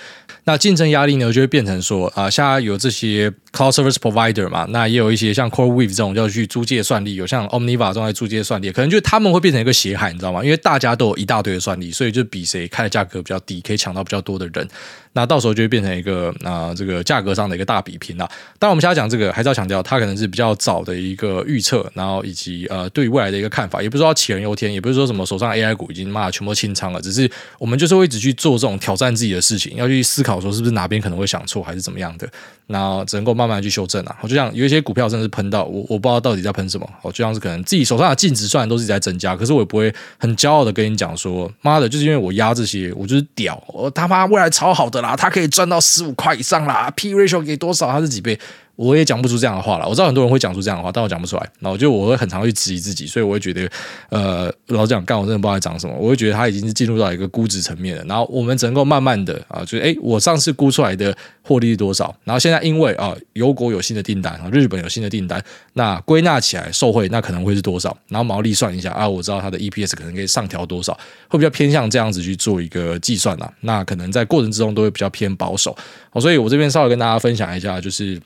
[0.44, 10.44] 那竞争压力呢，就会变成说啊，现在有这这些 cloud service provider 嘛，那也有一些像 CoreWeave 这种要去租借算力，有像 Omniva 这种在租借算力，可能就他们会变成一个血海，你知道吗？
[10.44, 14.68] 因为大家都有一大堆的算力，所以就比谁开的价格比较低，可以抢到比较多的人。
[15.14, 18.30] 那到时候就会变成一个啊、这个价格上的一个大比拼了。
[18.58, 32.30] 当然，我们现在讲这个，还是要强调，它可能是比较早的一个预测，然后以及呃，对于未来的一个看法，也不是说杞人忧天，也不是说什么手上 AI 股已经妈全部清仓了，只是我们就是会一直去做这种挑战自己的事情，要去思考说是不是哪边可能会想错，还是怎么样的。
[32.72, 34.16] 那只能够慢慢去修正啊。
[34.22, 36.88] 我就像有一些股票真的是喷到我，我不知道到底在喷什么。
[37.02, 45.80] 我就像是可能自己手上的净值虽然都是在增加，可是我也不会很骄傲的跟你讲说，妈的，就是因为我压这些，我就是屌，我他妈未来超好的啦，他可以赚到。
[45.90, 47.92] 十五块以上啦，P ratio 给多少？
[47.92, 48.40] 他是几倍？
[48.80, 49.86] 我也讲不出这样的话了。
[49.86, 51.46] 我知道很多人会讲出这样的话，但我讲不出来。
[51.60, 53.70] 然后就我会很常去质疑自己，所以我会觉得，
[54.08, 55.94] 呃，老实讲，干我真的不知道在讲什么。
[56.00, 58.04] 我会觉得它已经是进入到一个估值层面了。
[58.06, 62.16] 然后我们只能够慢慢的啊，就是诶，我上次估出来的获利是多少？
[62.24, 67.98] 然后现在因为啊，油国有新的订单，日本有新的订单，那归纳起来受惠，那可能会是多少？
[68.08, 73.54] 然后毛利算一下啊，我知道它的 EPS 可能可以上调多少，会比较偏向这样子去做一个计算啊。
[73.60, 75.76] 那可能在过程之中都会比较偏保守。
[76.12, 78.18] 好所以我这边稍微跟大家分享一下，就是。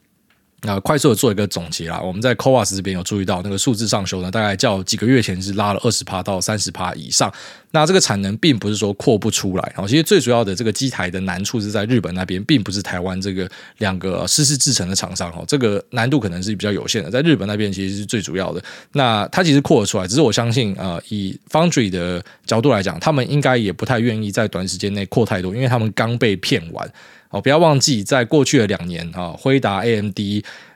[0.66, 7.32] 那快速的做一个总结啦，我们在 CoWoS 这边有注意到那个数字上修呢，大概较几个月前是拉了二十趴到三十趴以上。
[7.72, 13.50] 那这个产能并不是说扩不出来，然后其实最主要的这个机台的难处是在日本那边，并不是台湾这个
[13.80, 18.64] 两个湿式制成的厂商哦，这个难度可能是比较有限的，在日本那边其实是最主要的。
[18.94, 26.90] 那它其实扩得出来，只是我相信呃，以 Foundry 的角度来讲，他们应该也不太愿意在短时间内扩太多，因为他们刚被骗完。
[27.34, 30.20] 哦，不要忘记，在过去的两年啊，辉达、AMD、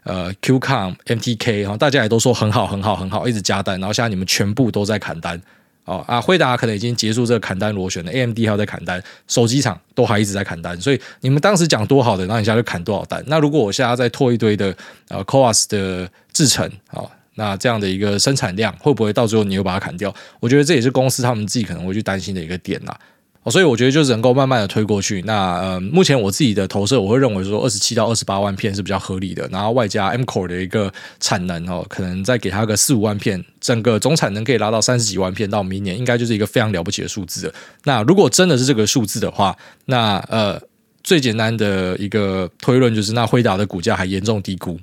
[0.04, 5.40] 呃、Qcom、MTK 哈，大家也都说很好、很好、很好，一直加单，然后现在你们全部都在砍单
[5.86, 13.24] 哦啊，辉达可能已经结束这个砍单螺旋了，AMD 还有在砍单，手机厂都还一直在砍单，所以你们当时讲多好的，那你现在就砍多少单？
[13.28, 14.76] 那如果我现在再拖一堆的
[15.10, 20.12] 呃 CoWoS 的制程啊、那这样的一个生产量会不会到最后你又把它砍掉？
[20.40, 23.00] 我觉得这也是公司他们自己可能会去担心的一个点啦。
[23.50, 25.22] 所以我觉得就是能够慢慢的推过去。
[25.24, 29.48] 那呃，目前我自己的投射，我会认为说二十七到二十八万片是比较合理的。
[29.52, 37.54] 然后外加 M Core 的一个产能哦，可能再给它个四五万片，整个总产能可以拉到三十几万片，到明年应该就是一个非常了不起的数字。
[37.84, 39.56] 那如果真的是这个数字的话，
[39.86, 40.62] 那呃，
[41.04, 44.80] 最简单的一个推论就是，那辉达的股价还严重低估。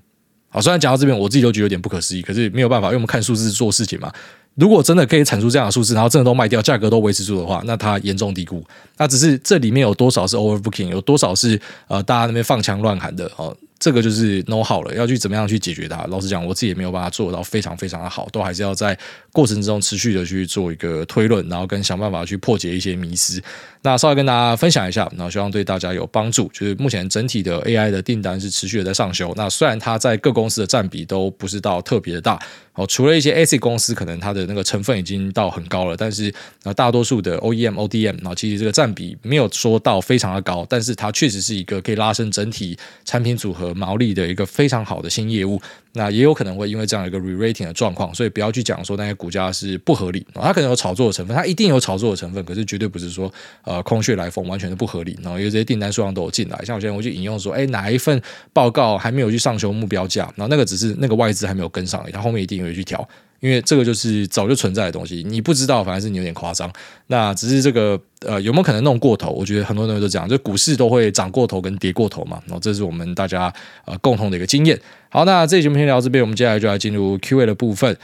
[0.55, 4.09] 好，虽然讲到这边，我自己都觉得有点不可思议，可是没有办法，因为我们看数字做事情嘛。
[4.55, 8.65] 如果真的可以产出这样的数字，然后真的都卖掉，价格都维持住的话，那它严重低估。
[8.97, 13.53] 那只是这里面有多少是 overbooking，有多少是呃大家那边放枪乱喊的哦。
[13.81, 16.07] 这个就是 know how 了，要去怎么样去解决它。
[16.09, 18.97] 老实讲，我自己也没有办法做到非常非常的好，都还是要在
[19.33, 23.43] 过程之中持续的去做一个推论，然后跟想办法去破解一些迷思。
[23.87, 26.49] 那稍微跟大家分享一下，然后希望对大家有帮助。
[26.55, 29.31] 就是目前整体的 AI 的订单是持续的在上修。
[29.37, 32.41] 那虽然它在各公司的占比都不是到特别的大，
[32.73, 45.61] 哦，除了一些 AC 公司可能它的那个成分已经到很高了，但是啊，大多数的 OEM、ODM，然后其实这个占比没有说到非常的高，但是它确实是一个可以拉升整体产品组合毛利的一个非常好的新业务。
[45.97, 55.17] 那也有可能会因为这样一个 re-rating 的状况，所以不要去讲说那些股价是不合理，它可能有炒作的成分，它一定有炒作的成分，可是绝对不是说呃空穴来风，完全的不合理。
[55.23, 58.21] 然后因为这些订单数量都有进来，像我现在我就引用说，哎，哪一份
[58.53, 63.09] 报告还没有去上修目标价，然后那个只是那个外资还没有跟上，它后面一定会去调。
[63.41, 66.73] 因为这个就是早就存在的东西，你不知道，反而是你有点夸张。
[67.09, 69.29] 那只是这个呃，有没有可能弄过头？
[69.33, 72.41] 我觉得很多人都讲，就股市都会涨过头跟跌过头嘛。
[72.47, 73.53] 然后这是我们大家
[73.85, 74.81] 呃共同的一个经验。
[75.15, 77.97] 好，那这期节目先聊这边，我们接下来就来进入 Q&A 的部分。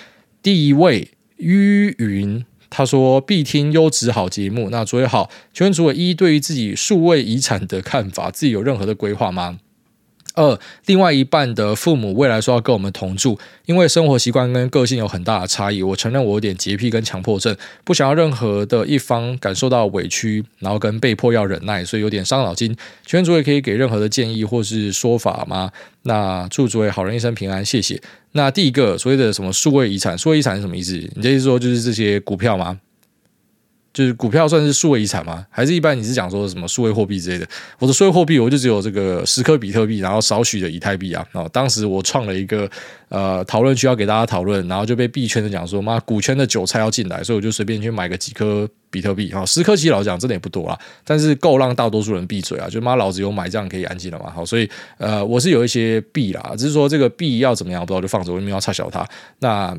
[0.44, 4.70] 第一位于云他说必听优质好节目。
[4.70, 9.58] 那诸位好，请问除了一对于自己数位遗产的看法，自己有任何的规划吗？
[10.34, 15.82] 二，另外一半的父母未来说要跟我们同住，因为生活习惯跟个性有很大的差异。
[15.82, 22.76] 我承认我有点洁癖跟强迫症，不想要任何的一方感受到委屈，然后跟被迫要忍耐，所以有点伤脑筋。
[23.04, 25.70] 请问诸位可以给任何的建议或是说法吗？
[26.02, 28.00] 那祝诸位好人一生平安，谢谢。
[28.32, 30.92] 那第一个所谓的什么数位遗产，数位遗产是什么意思？
[31.16, 32.78] 你的意思说就是这些股票吗？
[33.92, 35.44] 就是股票算是数位遗产吗？
[35.50, 37.46] 还是一般你是讲说什么数位货币之类的？
[37.78, 41.26] 我的数位货币我就只有这个十颗比特币，然后少许的以太币啊。
[41.32, 42.70] 然后当时我创了一个
[43.08, 54.30] 呃讨论区要给大家讨论，然后就被币圈的讲说妈股圈的韭菜要进来，所以我就随便去买个几颗比特币啊，十颗其实老讲真的也不多啊，但是够让大多数人闭嘴啊，就妈老子有买这样可以安静了嘛。
[54.30, 59.04] 好，所以呃我是有一些币啦，只是说这个币要怎么样不知道就放着，我也没有要插小它。
[59.40, 59.76] 那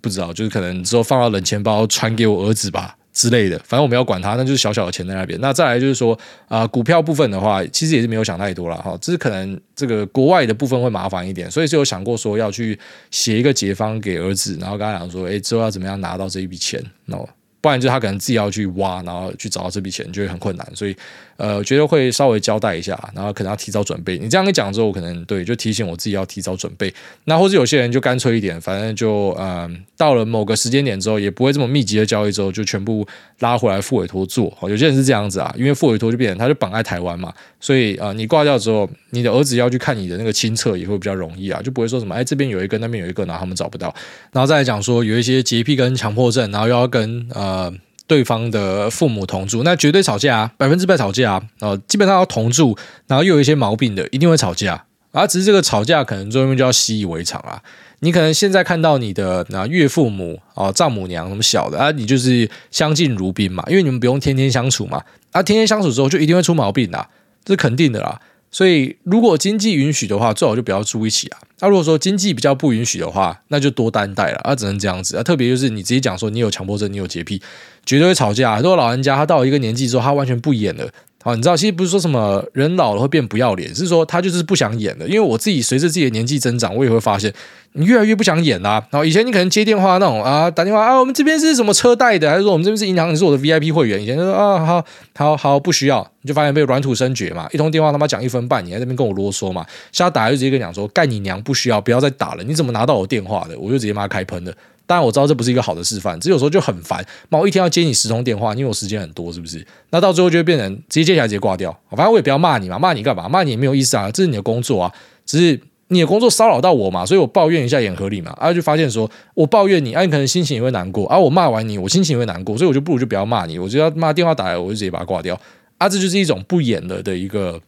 [0.00, 2.94] 不知道就是可能之后放到冷钱包传给我儿子吧。
[3.18, 5.36] 之类的，反正我们要管他，那就是小小的钱在那边。
[5.40, 12.78] 那再来就是说，啊、股票部分的话，其实也是没有想太多了哈，只是可能这个国外的部分会麻烦一点，所以是有想过说要去
[13.10, 17.16] 写一个解方给儿子，然后跟他讲说，哎，之后要怎么样拿到这一笔钱，那
[17.60, 20.96] 不然就他可能自己要去挖，然后去找到这笔钱就会很困难，所以。
[21.38, 24.18] 呃，我觉得会稍微交代一下，然后可能要提早准备。
[24.18, 26.92] 你这样一讲之后，我可能对就提醒我自己要提早准备。
[27.26, 33.06] 那或者有些人就干脆一点，反正就嗯、呃，到了某个时间点之后，也不会这么密集的交易之后，就全部
[33.38, 34.52] 拉回来复委托做。
[34.62, 43.94] 有些人是这样子啊，因为复委托就变成他就绑在台湾嘛，所以呃，你挂掉之后，你的儿子要去看你的那个亲测也会比较容易啊，就不会说什么哎这边有一个那边有一个，然后他们找不到。
[44.32, 47.72] 然后再来讲说有一些洁癖跟强迫症，然后又要跟呃。
[48.08, 51.42] 对方的父母同住，那绝对吵架啊，百分之百吵架啊！
[51.60, 54.82] 哦，基本上要同住，然后又有一些毛病的，一定会吵架。
[55.12, 57.62] 啊，只是这个吵架可能最后面就要习以为常啊。
[58.00, 65.02] 你可能现在看到你的啊岳父母啊丈母娘什么小的啊，你就是相敬如宾嘛，因为你们不用天天相处嘛。
[65.32, 67.06] 啊，天天相处之后就一定会出毛病啊，
[67.44, 68.18] 这是肯定的啦。
[68.50, 71.38] 所以，如果经济允许的话，最好就不要住一起啊。
[71.60, 75.22] 那、如果说经济比较不允许的话，那就多担待了啊，只能这样子啊。
[75.22, 77.42] 特别就是你直接讲说你有强迫症，你有洁癖，
[77.84, 78.54] 绝对会吵架。
[78.56, 80.88] 很多老人家他到了一个年纪之后，他完全不演了。
[81.34, 85.06] 你知道，其实不是说什么人老了会变不要脸，是说他就是不想演了。
[85.06, 87.32] 因为我自己随着自己的年纪增长，我也会发现。
[87.72, 94.02] 你越来越不想演啦、然后以前你可能接电话那种啊，打电话啊，我们这边是什么车贷的，还是说我们这边是银行，你是我的 VIP 会员。
[94.02, 94.82] 以前就说啊，好
[95.14, 97.46] 好好，不需要，你就发现被软土生绝嘛。
[97.52, 99.64] 一通电话他妈讲一分半，你在那边跟我啰嗦嘛。
[99.92, 102.42] 现在打就直接跟你讲说，干你娘，不需要，不要再打了。
[102.42, 103.56] 你怎么拿到我电话的？
[103.58, 104.52] 我就直接骂开喷的。
[104.88, 107.06] 当然我知道这不是一个好的示范，只有时候就很烦。
[107.28, 109.64] 妈，我一天要接你十通电话，因为我时间很多，是不是？
[109.90, 111.70] 那到最后就会变成直接接起来直接挂掉。
[111.90, 113.28] 反正我也不要骂你嘛，骂你干嘛？
[113.28, 114.92] 骂你也没有意思啊，这是你的工作啊，
[115.24, 115.60] 只是。
[115.90, 118.30] 你的工作骚扰到我嘛，所以我抱怨一下也合理嘛。
[118.32, 121.08] 啊，就发现说我抱怨你，啊，你可能心情也会难过。
[121.08, 125.34] 啊，我骂完你，我心情也会难过，所以我就不如就不要骂你，我就要骂电话打来，我就直接把它挂掉。
[125.78, 127.58] 啊，这就是一种不演了的一个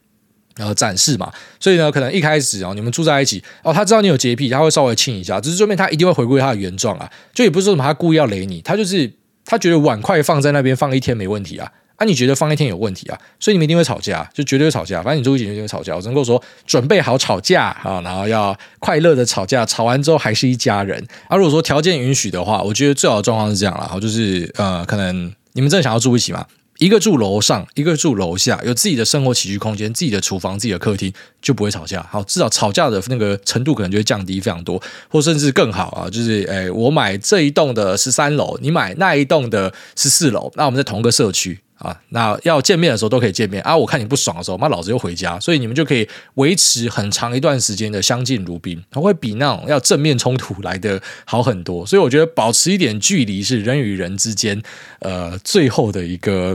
[0.57, 1.33] 呃展示嘛。
[1.59, 7.11] 所以呢，可能一开始啊，你们住在一起，哦，他知道你有洁癖，他会稍微亲一下，只是说明他一定会回归他的原状啊。
[7.35, 9.13] 就也不是说什么他故意要雷你，他就是
[9.45, 11.71] 他觉得碗筷放在那边放一天没问题啊。
[11.97, 13.19] 啊，你觉得放一天有问题啊？
[13.39, 15.03] 所以你们一定会吵架，就绝对会吵架。
[15.03, 15.95] 反正你住一起就会吵架。
[15.95, 20.99] 我只能够说，准备好吵架啊，然后要快乐的吵架，吵完之后还是一家人。
[21.29, 26.47] 啊，如果说条件允许的话，我觉得最好的状况是这样啦，就是呃，可能你们真的想要住一起嘛，
[26.81, 31.13] 一个住楼上，一个住楼下，有自己的生活起居空间，自己的厨房，自己的客厅，
[31.43, 32.03] 就不会吵架。
[32.11, 36.09] 好，至少吵架的那个程度可能就会降低非常多，或甚至更好啊。
[36.09, 41.61] 就是，诶，我买这一栋的十三楼，你买那一栋的十四楼，那我们在同个社区。
[41.81, 43.75] 啊，那要见面的时候都可以见面啊！
[43.75, 51.87] 我看你不爽的时候，妈老子又回家，所以你们就可以维持很长一段时间的相敬如宾，它会比那种要正面冲突来得好很多。
[51.87, 54.63] 所以我觉得保持一点距离是人与人之间
[54.99, 56.55] 呃最后的一个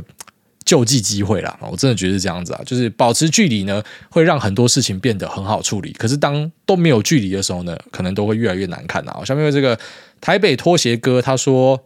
[0.64, 1.58] 救济机会啦。
[1.72, 5.92] 我真的觉得是这样子啊，就是保持距离呢，会让很多事情变得很好处理。
[5.94, 9.26] 可是当都没有距离的时候呢，可能都会越来越难看啊。
[9.26, 9.80] 下面这个
[10.22, 11.84] 台北拖鞋哥他说。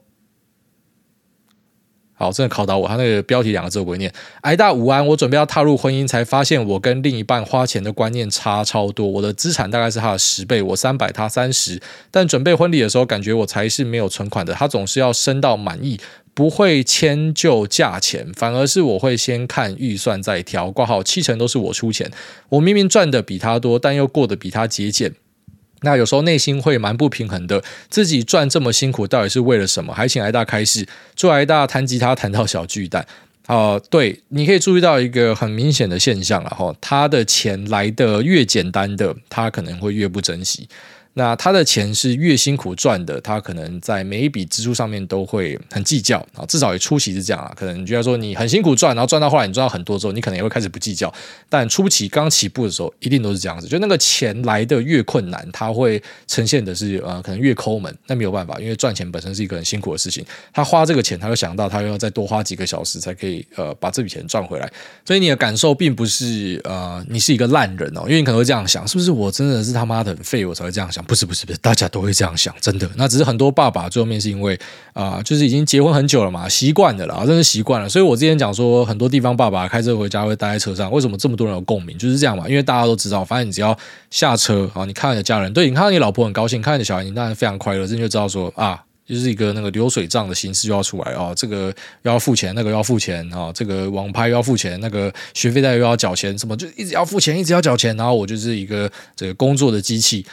[2.20, 2.86] 好，真的考倒我。
[2.86, 4.12] 他那个标题两个字我不会念。
[4.42, 9.08] 挨大午安，我准备要踏入婚姻，才发现我跟另一半花钱的观念差超多。
[9.08, 11.82] 我的资产大概是他的十倍，我三百，他三十。
[12.12, 14.54] 但准备婚礼的时候，感觉我才是没有存款的。
[14.54, 15.98] 他总是要升到满意，
[16.34, 20.70] 不会迁就价钱，反而是我会先看预算再挑。
[20.70, 22.12] 挂号七成都是我出钱。
[22.50, 25.14] 我明明赚的比他多，但又过得比他节俭。
[25.82, 29.94] 那有时候内心会蛮不平衡的，自己赚这么辛苦，到底是为了什么？
[29.94, 30.88] 还请挨大开示。
[31.16, 33.06] 祝挨大弹吉他弹到小巨蛋
[33.46, 33.84] 啊、呃！
[33.90, 40.68] 对，你可以注意到一个很明显的现象了哈，他的钱来的越简单的，他可能会越不珍惜。
[41.20, 46.46] 那他的钱是越辛苦赚的，他可能在每一笔支出上面都会很计较啊。
[46.48, 47.52] 至少也初期是这样啊。
[47.58, 51.14] 可能你觉得说你很辛苦赚，然后赚到后来你赚到很多之后，你可能也会开始不计较。
[51.50, 53.68] 但初期刚起步的时候，一定都是这样子。
[53.68, 57.94] 就那个钱来的越困难，他会呈现的是呃，可能越抠门。
[58.08, 60.26] 那没有办法，因为赚钱本身是一个很辛苦的事情。
[60.54, 64.72] 他花这个钱，他会想到他要再多花几个小时才可以呃把这笔钱赚回来。
[65.04, 71.04] 所以你的感受并不是呃你是一个烂人哦，因为你可能会这样想，是不是我真的是他妈的很废，我才会这样想？
[71.10, 72.88] 不是不是不是，大家都会这样想，真的。
[72.96, 74.58] 那只是很多爸爸最后面是因为
[74.94, 77.90] 啊、就是已经结婚很久了嘛，习惯了啦，真的习惯了。
[77.90, 81.98] 所以我之前讲说，很多地方爸爸开车回家会待在车上，为什么这么多人有共鸣？
[81.98, 83.76] 就是这样嘛，因为大家都知道，反正你只要
[84.12, 100.26] 下车啊，你看到你的家人，对，你看到你老婆很高兴，看到你小孩，你当然非常快乐，这就知道说啊，就是一个那个流水账的形式就要出来啊，这个要付钱，那个要付钱啊，这个网拍要付钱，那个学费贷又要缴钱，什么就一直要付钱，一直要缴钱，然后我就是一个这个工作的机器。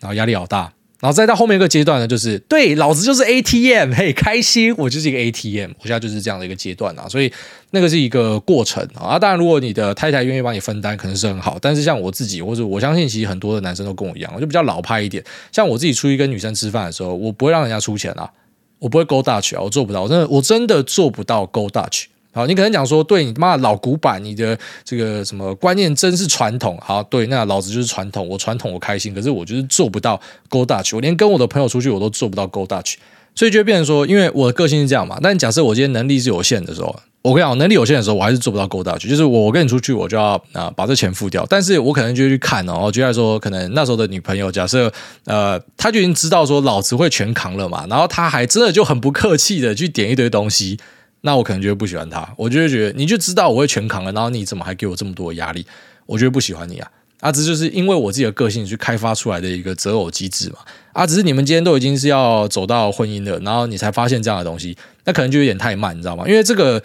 [0.00, 7.32] 然后压力好大，然后再到后面一个阶段呢，就是对，老子就是 ATM，嘿，开心，我就是一个 ATM，我现在就是这样的一个阶段啊，所以
[7.70, 9.18] 那个是一个过程啊。
[9.18, 11.58] 当然，如果你的太太愿意帮你分担，可能是很好。
[11.60, 15.22] 但是像我自己，或者我相信，其实很多的男生都跟我一样，我就比较老派一点。
[15.52, 18.30] 像我自己出去跟女生吃饭的时候，我不会让人家出钱啊，
[18.78, 22.04] 我不会 go Dutch 啊，我做不到，我真的我真的做不到 go Dutch。
[22.36, 26.78] 好，你可能讲说，对你妈老古板，你的这个什么观念真是传统。
[26.82, 30.20] 好，对，那老子就是传统，我传统我开心，可是我就是做不到
[30.50, 32.96] go Dutch，我连跟我的朋友出去我都做不到 go Dutch，
[33.34, 35.18] 所以就会变成说，因为我的个性是这样嘛。
[35.22, 41.46] 但假设我今天能力是有限的时候，我跟你讲，能力有限的时候，我还是做不到 go Dutch，就是我跟你出去，我就要啊把这钱付掉。
[41.48, 44.92] 但是我可能就去看哦，我觉得说，可能那时候的女朋友，假设
[45.24, 50.78] 呃，她就已经知道说老子会全扛了嘛，然后她还真的就很不客气的去点一堆东西。
[51.26, 55.66] 那我可能就会不喜欢他，我就会觉得你就知道我会全扛了，然后你怎么还给我这么多压力？
[56.06, 56.88] 我就会不喜欢你啊！
[57.18, 60.58] 啊，这就是因为我自己的个性去开发出来的一个择偶机制嘛。
[60.92, 66.24] 啊，只是你们今天都已经是要走到婚姻了，然后你才发现这样的东西，那可能就有点太慢，你知道吗？
[66.28, 66.80] 因为这个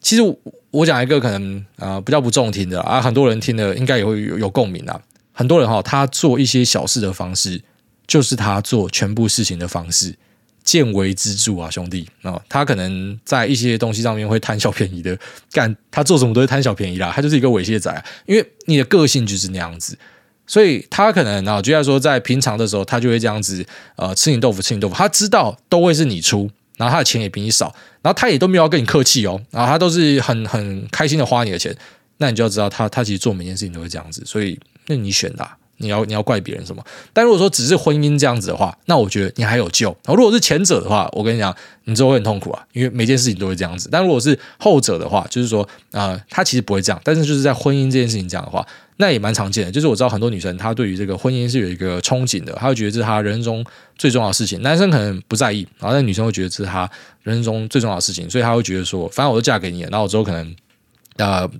[0.00, 0.22] 其实
[0.70, 5.00] 我讲一个可能啊、比较不中听的啊，很多人听了应该也会有有共鸣啊。
[5.32, 7.60] 很多人哈，他做一些小事的方式，
[8.06, 10.14] 就是他做全部事情的方式。
[10.70, 12.06] 见微知著啊，兄弟。
[12.22, 15.18] 啊，他可能在一些东西上面会贪小便宜的，
[15.50, 19.98] 干他做什么都会贪小便宜啦，他就是一个猥亵仔啊，因为你的个性就是那样子，
[20.46, 31.76] 所以他可能啊，就像说在平常的时候，他就会这样子，呃，吃你豆腐，吃你豆腐，他知道都会是你出，然后他的钱也比你少，然后他也都没有要跟你客气哦，然后他都是很很开心的花你的钱，
[32.18, 34.56] 那你就要知道他他其实做每件事情都会这样子，所以
[34.86, 35.48] 那你选的。
[35.80, 36.82] 你要你要怪别人什么？
[37.12, 39.94] 但如果说只是婚姻这样子的话，那我觉得你还有救。
[40.06, 43.88] 如果是前者的话，我跟你讲，你之后会很痛苦啊，因为每件事情都会这样子。
[43.90, 45.62] 但如果是后者的话，就是说
[45.92, 48.64] 啊、呃，他其实不会这样，但是就是在婚姻这件事情这样的话，
[48.98, 49.72] 那也蛮常见的。
[49.72, 53.64] 就是我知道很多女生她对于这个婚姻是有一个憧憬的，她会觉得这是她人生中
[53.96, 54.60] 最重要的事情。
[54.62, 56.90] 男生可能不在意，然后但女生会觉得这是她
[57.22, 60.46] 人生中最重要的事情，所以她会觉得说，反正我都嫁给你了，然后我之后可能
[61.16, 61.42] 啊。
[61.42, 61.50] 呃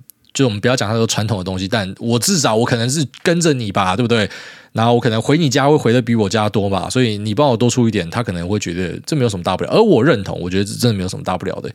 [0.41, 4.29] 就我们不要讲太多传统的东西，但我至少我可能是跟着你吧，对不对？
[4.73, 9.69] 然后我可能回你家会回的比我家多吧，所以你帮我多出一点，他可能会觉得这没有什么大不了。
[9.69, 11.69] 而我认同，我觉得这真的没有什么大不了的。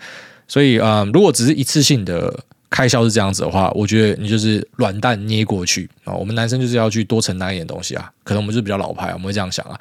[0.49, 2.35] 所以啊、如果只是一次性的
[2.71, 6.15] 开销是这样子的话，我觉得你就是软蛋捏过去啊。
[6.15, 9.79] 我们男生就是要去多承担一点东西啊，可能我们就是比较老派，我们会这样想啊。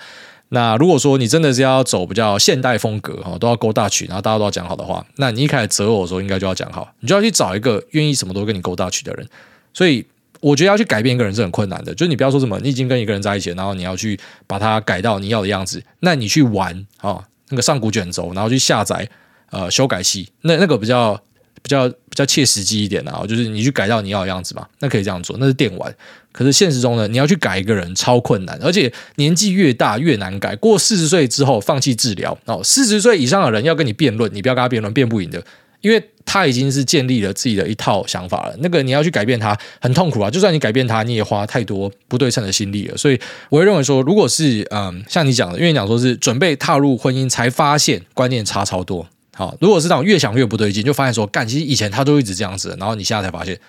[0.49, 9.27] 那如果说你真的是要走比较现代风格哈，都要勾大曲然后大家都要讲好的话，那你一开始择偶的时候应该就要讲好，你就要去找一个愿意什么都跟你勾大曲的人。
[9.73, 10.05] 所以
[10.39, 19.09] 我觉得要去改变一个人是很困难的，就是你不要说什么，你已经跟一个人在一起，然后你要去把他改到你要的样子，那你去玩啊，那个上古卷轴，然后去下载
[19.49, 21.19] 呃修改器，那那个比较。
[21.61, 25.93] 比较比较切实际一点的啊，就是你去改到你要的样子嘛，那可以这样做，那是电玩。
[26.31, 30.53] 可是现实中呢，你要去改一个人超困难，而且年纪越大越难改。
[30.57, 35.41] 过四十岁之后放弃治疗哦，四十岁以上的人要跟你辩论，你不要跟他辩论，辩不赢的，
[35.79, 38.55] 因为他已经是建立了自己的一套想法了。
[38.59, 40.29] 那个你要去改变他，很痛苦啊。
[40.29, 42.97] 就算你改变他，你也花太多不对称的心力了。
[42.97, 43.17] 所以
[43.49, 49.07] 我会认为说，如果是嗯，像你讲的，因为你讲说是准备踏入婚姻才发现观念差超多。
[49.37, 53.59] 好，如果是这种越想越不对劲，就发现说，干，其实以前他都一直这样子，然后你现在才发现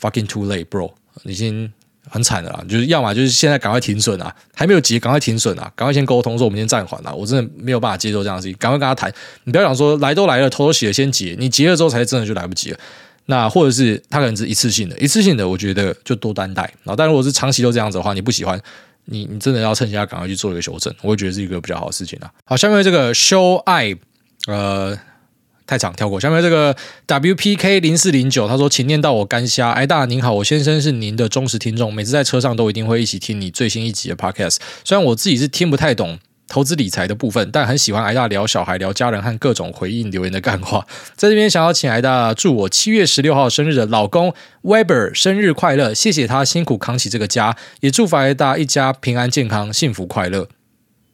[0.00, 0.90] ，fucking too late, bro，
[1.24, 1.70] 已经
[2.08, 2.64] 很惨了啦。
[2.66, 7.12] 就是要么就是现在赶快停损啊，还没有结，赶快停损啊，赶快先沟通说我们先暂缓啊。
[7.12, 9.12] 我真的没有办法接受这样的事情，赶快跟他谈。
[9.44, 12.78] 你不要想说来都来了，头都洗了先结，你结了之后才真的就来不及了。
[13.26, 16.62] 那或者是他可能是一次性的，一次性的，我觉得就多担待。
[16.82, 18.58] 然后，但如果是长期都这样子的话，你不喜欢，
[19.04, 22.32] 你你真的要趁现在赶快去做一个修正，我会觉得是一个比较好的事情啊。
[22.46, 23.94] 好，下面这个 show 爱。
[24.46, 24.98] 呃，
[25.66, 26.18] 太长，跳过。
[26.18, 26.74] 下面这个
[27.06, 34.56] WPK 零四零九，他说：“请念到我干虾，癌大您好，我先生是您的忠实听众，每次在车上都一定会一起听你最新一集的 Podcast。
[34.84, 40.86] 虽然我自己是听不太懂投资理财的部分，但很喜欢挨大聊小孩、聊家人和各种回应留言的干话。
[41.14, 44.32] 在这边想要请挨大祝我七月十六号生日的老公
[44.62, 50.48] Weber 生日快乐，谢谢他辛苦扛起这个家，也祝福癌大一家平安健康、幸福快乐。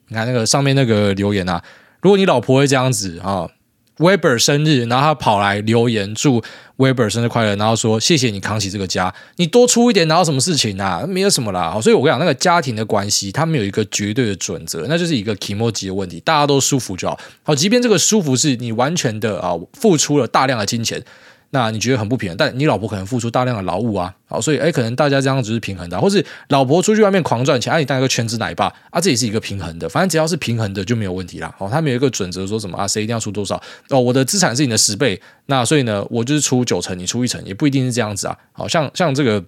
[0.06, 1.60] 你看那个上面那个留言啊。”
[2.04, 3.48] 如果你老婆会这样子啊
[3.96, 6.44] ，Weber 生日，然后他跑来留言祝
[6.76, 11.06] Weber 生日快乐，然后说谢谢你扛起这个家，你多出一点，然后什么事情啊？
[11.08, 11.80] 没有什么啦。
[11.80, 17.18] 所以我跟你讲，那个家庭的关系，它没有一个绝对的准则，那就是一个 kimoji 的问题，大家都舒服就好。
[17.42, 21.02] 好，即便这个舒服是你完全的啊，付出了大量的金钱。
[21.54, 31.54] 那你觉得很不平衡，但你老婆可能付出大量的劳务啊，好，所以哎，可能大家这样子是平衡的，或是老婆出去外面狂赚钱，啊，你当个全职奶爸啊，这也是一个平衡的，反正只要是平衡的就没有问题啦。
[31.56, 33.54] 好，他没有一个准则说什么啊，谁一定要出多少
[33.90, 38.36] 哦，我的资产是你的十倍，那所以呢，我就是出九成，你出一成，也不一定是这样子啊。
[38.52, 39.44] 好像像这个。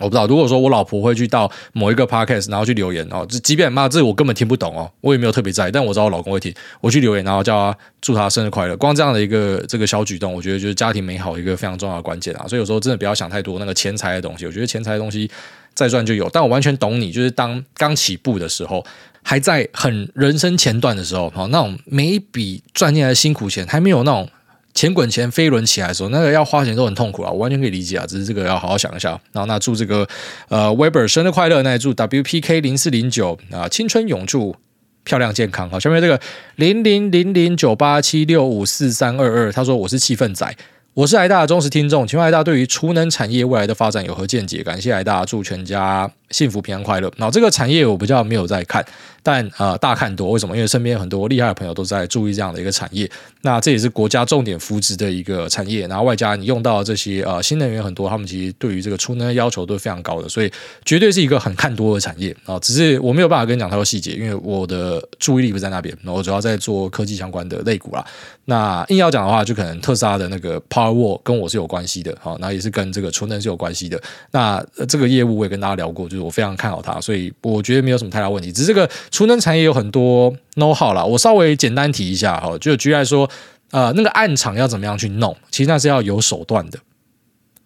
[0.00, 12.44] 我不知道，如果说我老婆会去到某一个 podcast，然后去留言哦，这即便骂这我根本听不懂哦，我也没有特别在意，但我知道我老公会听，我去留言，然后叫他祝他生日快乐，光这样的一个这个小举动，我觉得就是家庭美好一个非常重要的关键啊。
[12.48, 15.30] 所以有时候真的不要想太多那个钱财的东西，我觉得钱财的东西
[15.74, 18.84] 再赚就有，但我完全懂你，就是当刚起步的时候，
[19.22, 24.28] 还在很人生前段的时候，好，那种每一笔赚进来的辛苦钱还没有那种。
[24.74, 29.10] 钱滚钱飞轮起来的时候，那个要花钱都很痛苦啊，我完全可以理解啊，只是这个要好好想一下。
[29.32, 30.06] 然后那祝这个
[30.48, 34.56] 呃 Weber 生日快乐，那也祝 WPK 零四零九啊青春永驻，
[35.04, 35.70] 漂亮健康。
[35.70, 36.20] 好，下面这个
[36.56, 40.56] 零零零零九八七六五四三二二，他说我是气氛仔，
[40.94, 44.62] 我是癌大的忠实听众，请问癌大对于储能产业未来的发展有何见解？
[44.62, 47.12] 感谢癌大，祝全家幸福平安快乐。
[47.16, 48.84] 那这个产业我比较没有在看。
[49.26, 50.54] 但呃，大看多为什么？
[50.54, 55.86] 因为身边很多厉害的朋友都在注意这样的一个产业，那这也是国家重点扶植的一个产业。
[55.88, 60.52] 然后外加你用到这些呃新能源很多，他们其实对于这个储能的要求都是非常高的，所以
[60.84, 62.58] 绝对是一个很看多的产业啊。
[62.58, 68.04] 只是我没有办法跟你讲太多细节，因为我的注意力不在那边，我主要在做科技相关的类股啦。
[68.44, 74.00] 那硬要讲的话，就可能特斯拉的那个而我跟我是有关系的，好，那也是跟这个储能是有关系的。
[74.30, 78.52] 那这个业务我也跟大家聊过，就是我非常看好它，所以我觉得没有什么太大问题。
[78.52, 78.88] 只是这个。
[79.10, 83.28] 储能产业有很多 know how 啦，我稍微简单提一下哈，就举例来说，
[83.70, 86.78] 呃，那个暗场要怎么样去弄，其实那是要有手段的，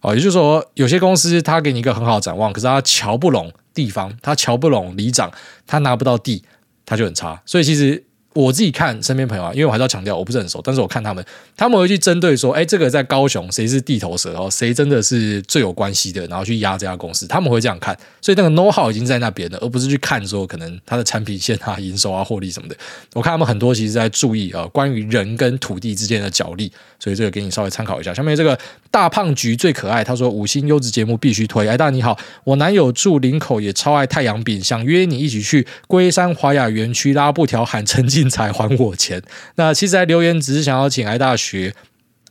[0.01, 5.33] 哦，也就是说，有些公司他给你一个很好的展望，可是他瞧不拢地方，他瞧不拢里长，
[5.67, 6.43] 他拿不到地，
[6.85, 7.41] 他就很差。
[7.47, 8.05] 所以其实
[8.39, 11.25] 我自己看身边朋友啊，因为我还是要强调我不是很熟，但是我看他们，
[11.57, 22.77] 他们会去针对说，哎，这个在高雄谁是地头蛇哦，谁真的是最有关系的，然后去压这家公司，他们会这样看，所以那个 know how 已经在那边了，而不是去看说可能他的产品线啊、营收啊、获利什么的。
[23.15, 26.71] 我看他们很多其实在注意啊，关于人跟土地之间的角力，
[27.01, 28.15] 所以这个给你稍微参考一下。
[28.15, 28.57] 下面这个
[28.89, 31.67] 大胖橘最可爱，他说五星优质节目必须推。
[31.67, 39.23] 哎，大你好，我男友住林口，也超爱太阳饼，想约你一起去龟山华雅园区拉布条喊陈进才还我钱。
[39.57, 41.75] 那其实来留言只是想要请来大学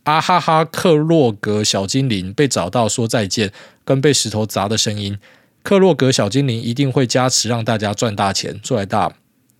[0.04, 3.52] 啊哈哈克洛格小精灵被找到说再见，
[3.84, 5.18] 跟被石头砸的声音。
[5.62, 9.12] 克洛格小精灵一定会加持，让大家赚大钱，做来大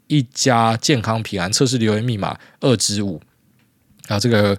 [0.07, 1.53] 一家健康平安。
[1.53, 3.21] 测试留言密码二之五。
[4.07, 4.59] 啊，这个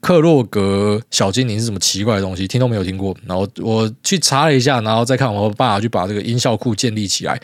[0.00, 2.46] 克洛格小精灵是什么奇怪的东西？
[2.46, 3.16] 听都没有听过。
[3.24, 7.40] 然后我去查了一下，然后再看我爸爸去把这个音效库建立起来。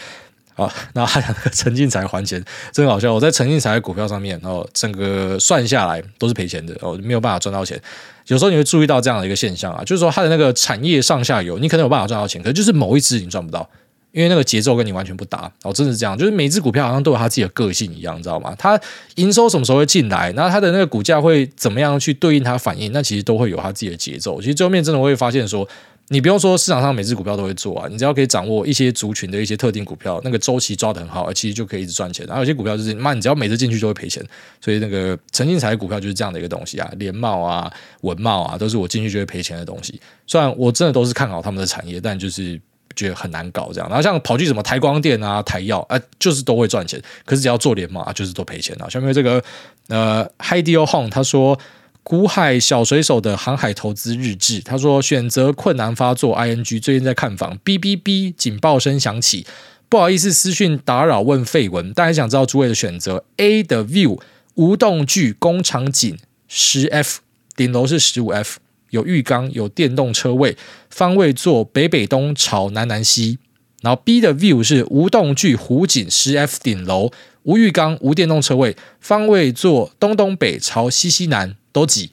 [0.60, 3.12] 啊，然后还有那个陈进财还钱，真好笑。
[3.14, 7.80] 我在陈进财的股票上面，然后整个算下来都是赔钱的，哦，没有办法赚到钱。
[8.26, 13.66] 有时候你会注意到这样的一个现象啊，就是说它的那个产业上下游，你可能有办法赚到钱，可是就是某一支你赚不到，
[14.12, 15.50] 因为那个节奏跟你完全不搭。
[15.62, 18.54] 哦，真的是这样，就是每支股票好像都有它自己的个性一样，你知道吗？
[18.58, 18.78] 它
[19.14, 24.40] 营收什么时候会进来，然后它的那个股价会怎么样去对应它反应，那其实都会有它自己的节奏。
[24.40, 25.66] 其实最后面真的会发现说。
[26.12, 32.26] 你不用说市场上每只股票都会做啊，你只要可以掌握一些族群的一些特定股票，那个周期抓得很好，其实就可以一直赚钱。
[32.26, 34.20] 然后有些股票就是，那你只要每次进去就会赔钱。
[34.60, 40.00] 所以那个陈进财股票就是这样的一个东西啊，联茂啊、文茂啊，都是我进去就会赔钱的东西。
[40.26, 42.60] 虽然我真的都是看好他们的产业，但就是
[42.96, 43.88] 觉得很难搞这样。
[43.88, 48.88] 然后像跑去什么台光电啊、台药啊，就是都会赚钱，可是只要做联茂啊，就是都赔钱啊。
[48.88, 49.40] 下面这个
[49.86, 51.56] 呃，Hidio Hong 他说。
[52.02, 59.46] 股海小水手的航海投资日志，他说选择困难发作，ING 最近在看房，B B B 警报声响起，
[59.88, 64.20] 不好意思私讯打扰问废文，但还想知道诸位的选择，A 的 View
[64.54, 67.20] 无动距工厂景十 F
[67.54, 68.58] 顶楼是十五 F，
[68.90, 70.56] 有浴缸有电动车位，
[70.88, 73.38] 方位坐北北东朝南南西，
[73.82, 81.56] 然后 B 的 View 是无动距湖景十 F 顶楼无浴缸无电动车位，方位坐东东北朝西西南。
[81.72, 82.10] 都挤，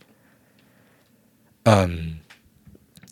[1.64, 2.20] 嗯，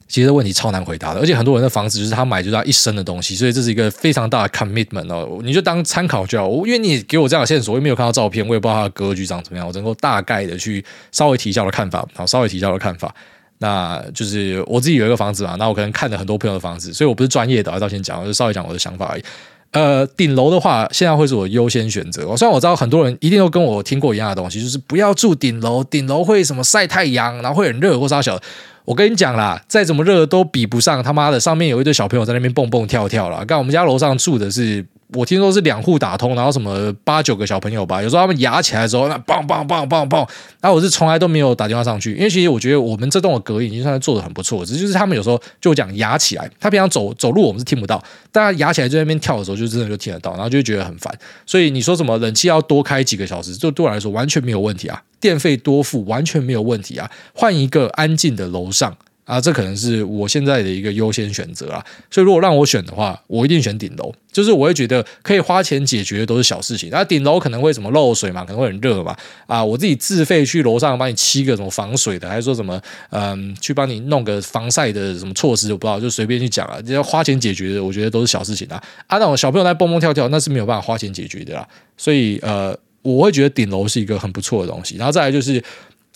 [0.07, 5.39] 其实这问题超难回答的，而且很多人的房子就是他买就是他一生的东西，所以这是一个非常大的 commitment 哦。
[5.41, 13.11] 你就当参考就好，我因为你给我这样的线索，我也没有看到照片，我也不知道他的格局长怎么样，我能够大概的去稍微提一下我的看法，好，稍微提一下我的看法。
[13.57, 19.23] 那就是我自己有一个房子嘛，那我可能看了很多朋友的房子，所以我不是专业的，我要先讲，我就稍微讲我的想法而已。
[19.71, 22.35] 呃，顶楼的话，现在会是我优先选择。
[22.37, 28.39] 虽然我知道很多人一定都跟我听过一样的东西，就是不要住顶楼，顶楼会什么晒太阳，然后会很热或啥小。
[28.85, 33.43] 我跟你讲啦，再怎么热都比不上他妈的上面有一堆小朋友在那边蹦蹦跳跳啦。
[33.45, 34.85] 刚我们家楼上住的是。
[35.13, 40.27] 我听说是两户打通，然后什么八九个小朋友吧，有时候他们压起来的时候，那棒棒棒棒棒，
[40.59, 51.15] 然后我是从来都没有打电话上去，因为其实我觉得我们这栋的隔音已经算是做的很不错，只是就是他们有时候就讲压起来，他平常走走路我们是听不到，但他牙起来在那边跳的时候，就真的就听得到，然后就觉得很烦。
[51.45, 58.95] 所以你说什么冷气要多开几个小时，就对我来说完全没有问题啊，电费多付完全没有问题啊，换一个安静的楼上。
[59.25, 64.13] 啊，这可能是我现在的一个优先选择啊，所以如果让我选的话，我一定选顶楼。
[64.31, 69.17] 就是我会觉得可以花钱解决的都是小事情，那顶楼可能会什么漏水嘛，可能会很热嘛，
[69.47, 78.75] 啊，我自己自费去楼上帮你漆个什么防水的，还是说什么，嗯，去帮你弄个防晒的什么措施，我不知道，就随便去讲啊，只要花钱解决的，我觉得都是小事情啊。
[79.07, 81.67] 啊，那种小朋友在蹦蹦跳跳，那是没有办法花钱解决的啦。
[81.97, 84.97] 所以呃，我会觉得顶楼是一个很不错的东西。
[84.97, 85.63] 然后再来就是。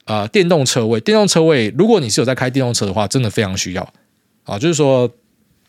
[0.06, 3.94] 呃，电动车位，电动车位，如果你是有在开电动车的话，真的非常需要
[4.44, 5.08] 啊，就是说。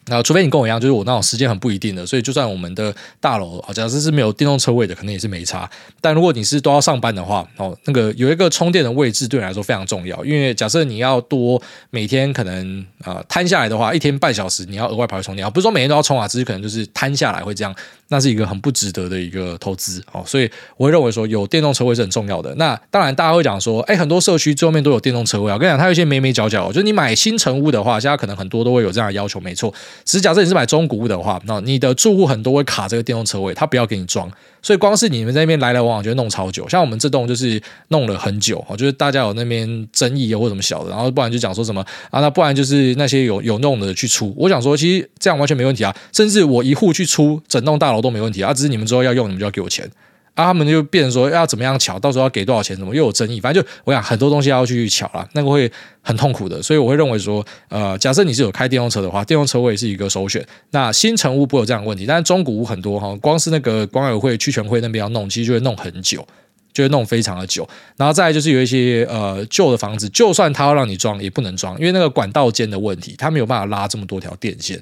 [0.06, 5.70] 那除非你跟我一样，就是我那种时间很不一定的，所以就算我们的大楼啊，假设是没有电动车位的，可能也是没差。
[6.00, 17.72] 但如果你是都要上班的话，哦，那个有一个充电的位置对你来说非常重要，因为假设你要多每天可能啊摊下来的话，一天半小时你要额外跑去充电啊，不是说每天都要充啊，只是可能就是摊下来会这样，
[18.11, 20.22] 那是一个很不值得的一个投资哦。
[20.26, 22.54] 所以我会认为说有电动车位是很重要的。
[22.56, 25.54] 那当然大家会讲说，哎，很多社区最后面都有电动车位啊。
[25.54, 29.72] 我跟你讲，它有一些眉眉角角，就是你买新城屋的话，现在可能很多都会有这样的要求，没错。
[30.04, 34.30] 只是假设你是买中古屋的话，那你的住户很多会卡这个电动车位，他不要给你装，
[34.62, 36.68] 所以光是你们在那边来来往往就弄超久。
[36.68, 44.34] 像我们这栋就是弄了很久，就是大家有那边争议啊或什么小的，然后不然就讲说什么啊，那不然就是那些有有弄的去出。
[44.36, 49.90] 我想说，其实这样完全没问题啊，甚至我一户去出整栋大楼都没问题啊，只是你们之后要用，你们就要给我钱。
[50.34, 55.70] 啊，他们就变成说要怎么样乔，到时候要给多少钱，怎么又有争议，反正就我想很多东西要去乔了，那个会
[56.02, 60.44] 很痛苦的，所以我会认为说，呃，假设你是有开电动车的话，电动车位是一个首选。
[60.70, 66.26] 那新成屋不会有这样的问题，但是中古屋很多哈，光是那个管委会、区权会那边要弄，其实就会弄很久。
[66.72, 67.68] 就会弄非常的久。
[67.96, 74.80] 然后再来就是有一些呃旧的房子，就算他要让你装，也不能装，因为那个管道间的问题，他没有办法拉这么多条电线，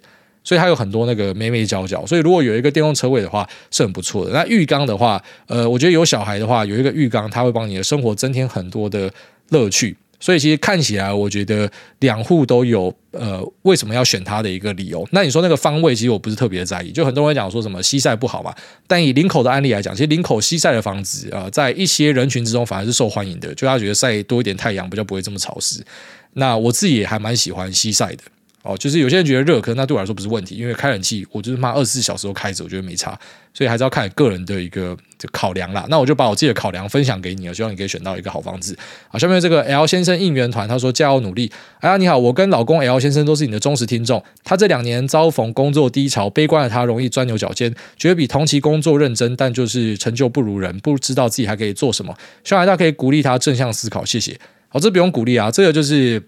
[0.48, 2.06] 所以它有很多那个眉眉角角。
[2.06, 4.32] 所以如果有一个电动车位的话，是很不错的。
[4.32, 9.12] 那浴缸的话，呃，我觉得有小孩的话，有一个浴缸，它会帮你的生活增添很多的
[9.50, 9.94] 乐趣。
[10.18, 11.70] 所以其实看起来，我觉得
[12.00, 15.06] 两户都有呃为什么要选它的一个理由。
[15.12, 16.90] 那你说那个方位，其实我不是特别在意。
[16.90, 18.52] 就很多人讲说什么西晒不好嘛，
[18.88, 25.84] 但以林口的案例来讲，其实林口西晒的房子啊、在一些人群之中反而是受欢迎的，就他觉得晒多一点太阳比较不会这么潮湿。
[26.32, 28.24] 那我自己也还蛮喜欢西晒的。
[28.68, 33.18] 哦，就是有些人觉得热，可是那对我来说不是问题，因为开冷气，我就是妈二十四小时都开着，我觉得没差，
[33.54, 34.94] 所以还是要看个人的一个
[35.32, 35.86] 考量啦。
[35.88, 38.76] 那我就把我自己的考量分享给你了，希望你可以选到一个好房子。
[39.08, 41.50] 好，下面这个 L 先生应援团他说加油努力。
[41.80, 44.22] 哎呀，你好，我跟老公 L 先生都是你的忠实听众。
[44.44, 52.14] 他这两年遭逢工作低潮，悲观的他容易钻牛角尖，觉得比同期工作认真，但就是成就不如人，不知道自己还可以做什么。
[52.44, 54.38] 希望大家可以鼓励他正向思考，谢谢。
[54.68, 56.22] 好，这不用鼓励啊，这个就是。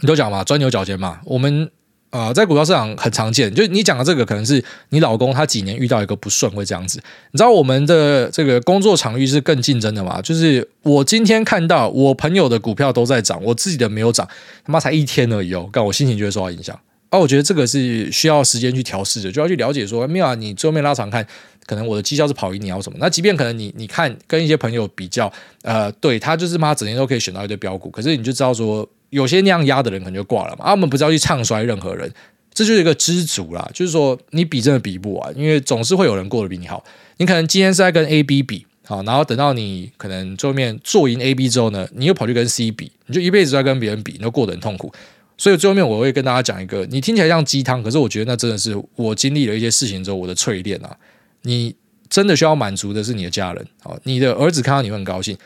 [0.00, 1.20] 你都讲嘛，钻牛角尖嘛。
[1.24, 1.70] 我们
[2.10, 6.98] 呃，在股票市场很常见，就你讲的这个，可能是你老公他几年遇到一个不顺会这样子。
[7.32, 10.22] 你知道我们的这个工作场域是更竞争的嘛？
[10.22, 14.26] 就是我今天看到我朋友的股票都在涨，我自己的没有涨，
[14.64, 16.78] 他妈才一天而已哦，但我心情就会受到影响。
[17.10, 21.26] 啊，我觉得这个是需要时间去调试的，就要去了解说，没有啊，你最后面拉长看，
[21.66, 22.96] 可能我的绩效是跑赢你要什么？
[23.00, 25.30] 那即便可能你你看跟一些朋友比较，
[25.62, 28.88] 呃，对他就是妈整天都可以选到一堆标股，可是你就知道说。
[29.10, 32.12] 有些那样压的人可能就挂了嘛，啊，我们不是要去唱衰任何人，
[32.52, 33.68] 这就是一个知足啦。
[33.72, 36.84] 就是说，你比真的比不完，因为总是会有人过得比你好。
[37.18, 44.92] 你可能今天是在跟 A、B 比，好，然后等到你可能最后面做赢 A、B 之后呢，你又跑去跟 C 比，你就一辈子在跟别人比，你就过得很痛苦。
[45.38, 50.96] 所以最后面我会跟大家讲一个，你听起来像鸡汤，可是我觉得那真的是我经历了一些事情之后我的淬炼啊。
[51.42, 51.74] 你
[52.08, 55.36] 真的需要满足的是你的家人，好，你的儿子看到你会很高兴，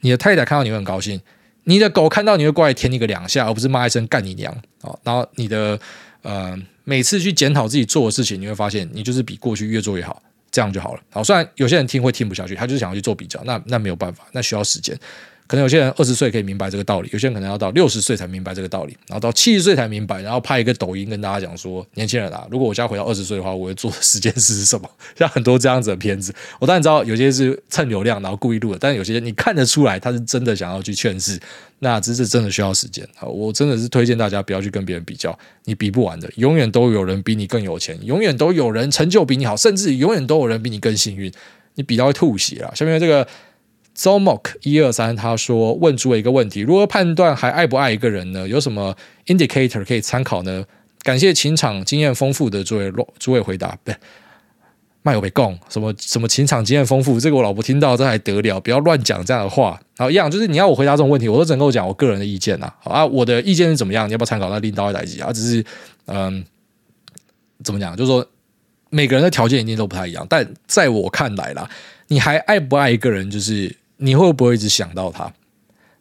[0.00, 1.20] 你的太太看到你会很高兴。
[1.64, 4.52] 你的狗看到你会过来舔你个两下，而不是骂一声干你娘
[4.82, 4.96] 啊！
[5.02, 5.78] 然后你的
[6.22, 11.00] 呃，每次去检讨自己做的事情，你会发现你就是比过去越做越好，这样就好了。
[11.10, 14.98] 好，虽然有些人听会听不下去，他就是想要去做比较，那那没有办法，那需要时间。
[15.50, 24.88] 可能有些人二十岁可以明白这个道理，有些人可能要到六十岁才明白这个道理，然后到七十岁才明白，然后拍一个抖音跟大家讲说：年轻人啊，如果我现在回到二十岁的话，我会做的十件事是什么？
[25.18, 31.36] 像很多这样子的片子，我当然知道有些是蹭流量，然后故意录的，但有些你看得出来他是真的想要去劝世，
[31.80, 33.04] 那这是真的需要时间。
[33.16, 41.32] 好，我真的是推荐大家不要去跟别人比较，你比不完的，永远都有人比你更有钱，永远都有人成就比你好，甚至永远都有人比你更幸运，
[41.74, 42.72] 你比到会吐血啊！
[42.72, 43.26] 下面这个。
[44.00, 48.48] Zomok 一二三，他说问诸位一个问题：如何判断还爱不爱一个人呢？
[48.48, 48.96] 有什么
[49.26, 50.64] indicator 可以参考呢？
[51.02, 53.76] 感谢情场经验丰富的诸位诸位回答。
[53.84, 53.92] 不，
[55.02, 57.20] 麦有被供什么什么情场经验丰富？
[57.20, 58.58] 这个我老婆听到这还得了？
[58.58, 59.78] 不要乱讲这样的话。
[59.98, 62.72] 好，一样就是你要我回答这种问题，我都只能够讲我个人的意见呐。
[62.80, 64.08] 好啊，我的意见是怎么样？
[64.08, 64.48] 你要不要参考？
[64.48, 65.30] 那领导来几啊？
[65.30, 65.62] 只是
[66.06, 66.42] 嗯，
[67.62, 67.94] 怎么讲？
[67.94, 68.26] 就是说
[68.88, 71.68] 每个人的条件一定都不太一样，但在我看来啦，
[72.08, 73.76] 你还爱不爱一个人，就是。
[74.00, 75.32] 你会不会一直想到他？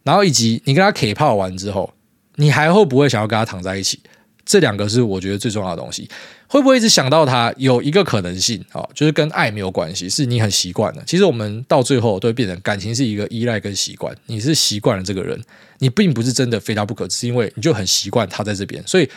[0.04, 1.94] 然后以及你跟他 K 泡完之后，
[2.36, 4.00] 你还会不会想要跟他躺在一起？
[4.46, 6.10] 这两个是我觉得最重要的东西。
[6.48, 7.54] 会不会一直想到他？
[7.58, 11.04] 有一个可能性啊，就是跟爱没有关系，是你很习惯了。
[11.06, 14.16] 其实我们到最后都会变成感情是一个依赖跟习惯。
[14.26, 15.40] 你是习惯了这个人，
[15.78, 19.08] 你并不是真的非他不可，只是因为你就很习惯他在这边，所以。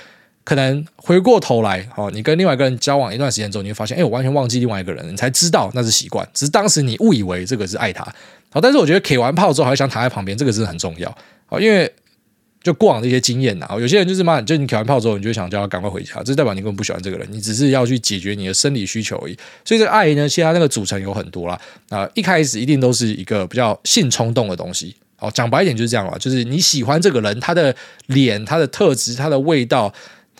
[0.44, 8.04] 可能回过头来，哦，你跟另外一个人交往一段时间之后，你会发现，哎，我完全忘记另外一个人，你才知道那是习惯，只是当时你误以为这个是爱他，
[8.52, 11.90] 好，但是我觉得 K 完炮之后还想躺在旁边，这个真的很重要，好，因为
[12.62, 19.34] 就过往的一些经验呐，有些人就是嘛，就你 K 完炮之后，你就想叫他赶快回家，这代表你根本不喜欢这个人，你只是要去解决你的生理需求而已。
[19.64, 27.74] 所以这个爱呢，其实它那个组成有很多啦，啊，一开始一定都是一个比较性冲动的东西，哦，讲白一点就是这样嘛，就是你喜欢这个人，他的
[28.06, 29.92] 脸、他的特质、他的味道。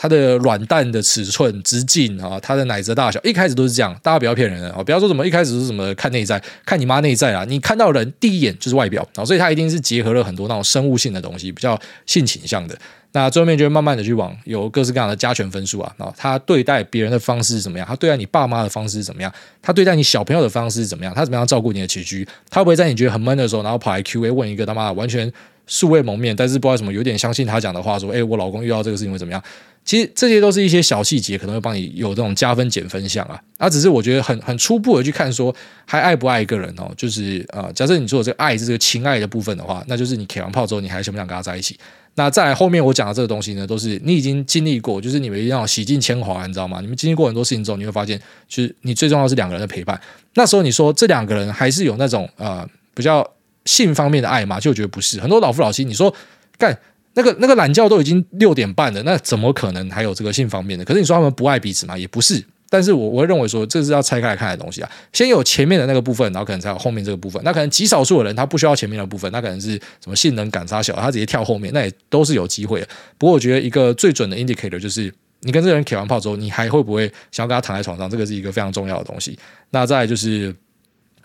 [0.03, 3.96] 它的软蛋的尺寸、直径啊，它的奶子大小，一开始都是这样。
[4.03, 4.82] 大家不要骗人啊！
[4.82, 7.44] 不要说什么一开始是什么看内在，看你妈内在啊！
[7.48, 12.76] 你看到人第一眼就是外表啊，所以它一定是结合了很多那种生物性的东西，比较性倾向的。
[13.12, 15.94] 那最后面就会慢慢的去往有各式各样的加权分数啊。
[15.98, 17.86] 啊，他对待别人的方式是怎么样？
[17.86, 19.32] 他对待你爸妈的方式是怎么样？
[19.62, 21.14] 他对待你小朋友的方式是怎么样？
[21.14, 22.26] 他怎么样照顾你的起居？
[22.50, 25.32] 他会不会在你觉得很闷的时候，然后跑来 Q A 问一个他妈完全
[25.68, 29.40] 素未谋面，但是不知道什么有点相信他讲的话，说：“哎，我老公遇到这个事情会怎么样？”
[29.85, 33.41] 其实这些都是一些小细节，可能会帮你有这种加分减分项啊。
[33.59, 35.55] 啊，只是我觉得很很初步的去看，说
[35.85, 41.76] 还爱不爱一个人哦，就是啊、呃，假设你说的这个爱是这个情爱的部分的话，那就是你开完炮之后，你还想不想跟他在一起？
[42.14, 46.80] 那再后面我讲的这个东西呢，都是你已经经历过，就是你们一定要洗尽铅华，你知道吗？
[46.80, 49.99] 你们经历过很多事情之后，你会发现，就是你最重要是两个人的陪伴。
[50.35, 53.26] 那时候你说这两个人还是有那种呃比较
[53.64, 54.61] 性方面的爱吗？
[54.61, 55.20] 就觉得不是。
[55.20, 56.14] 很多老夫老妻，你说
[56.59, 56.78] 干
[57.15, 60.85] 那个那个懒觉都已经六点半了，那怎么可能还有这个性方面的？
[60.85, 61.97] 可是你说他们不爱彼此吗？
[61.97, 62.43] 也不是。
[62.71, 64.91] 但是我我会认为说，这是要拆开来看的东西啊。
[65.13, 67.39] 先有前面的那个部分，然后可能才有后面这个部分。
[67.45, 72.83] 那可能极少数的人他不需要前面的部分，那可能是什么性能感差小，他直接跳后面，那也都是有机会。
[73.19, 78.09] 不过我觉得一个最准的 indicator 就是，你跟这个人 K 完炮之后，你还会不会想要跟他躺在床上？
[78.09, 79.39] 这个是一个非常重要的东西。
[79.69, 80.57] 那再就是，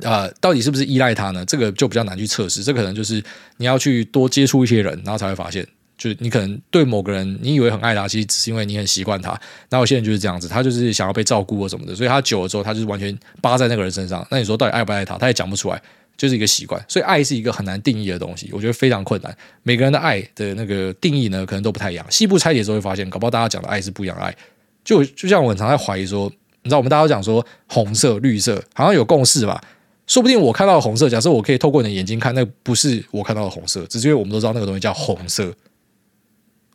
[0.02, 1.46] 呃，到底是不是依赖他呢？
[1.46, 2.62] 这个就比较难去测试。
[2.62, 3.24] 这、可能就是
[3.56, 5.66] 你要去多接触一些人，然后才会发现。
[5.98, 9.40] 就是你可能对某个人，你以为很爱他，其实只是因为你很习惯他。
[9.70, 14.26] 那有些人就是这样子，他就是想要被照顾或什么的，所以他久了之后，他就是完全扒在那个人身上。
[14.30, 15.18] 那你说到底爱不爱他？
[15.18, 15.82] 他也讲不出来，
[16.16, 16.80] 就是一个习惯。
[16.88, 19.36] 所以爱是一个很难定义的东西，我觉得非常困难。
[19.64, 22.06] 每个人的爱的那个定义呢，可能都不太一样。
[22.10, 24.36] 细部拆解之后会发现，搞不好大家讲的爱是不一样的爱。
[24.84, 26.32] 就就像我很常在怀疑说，
[26.62, 29.60] 你知道我们大家都讲说红色、绿色好像有共识吧？
[30.06, 35.54] 说不定我看到的红色，假设我可以透过你的眼睛看，那不是我看到的红色，只是因为我们都知道那个东西叫红色。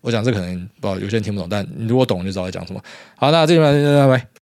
[0.03, 2.83] 我讲这可能不知道有些人听不懂，但你如果懂你就知道在讲什么。
[3.17, 4.42] 好，那这边拜拜。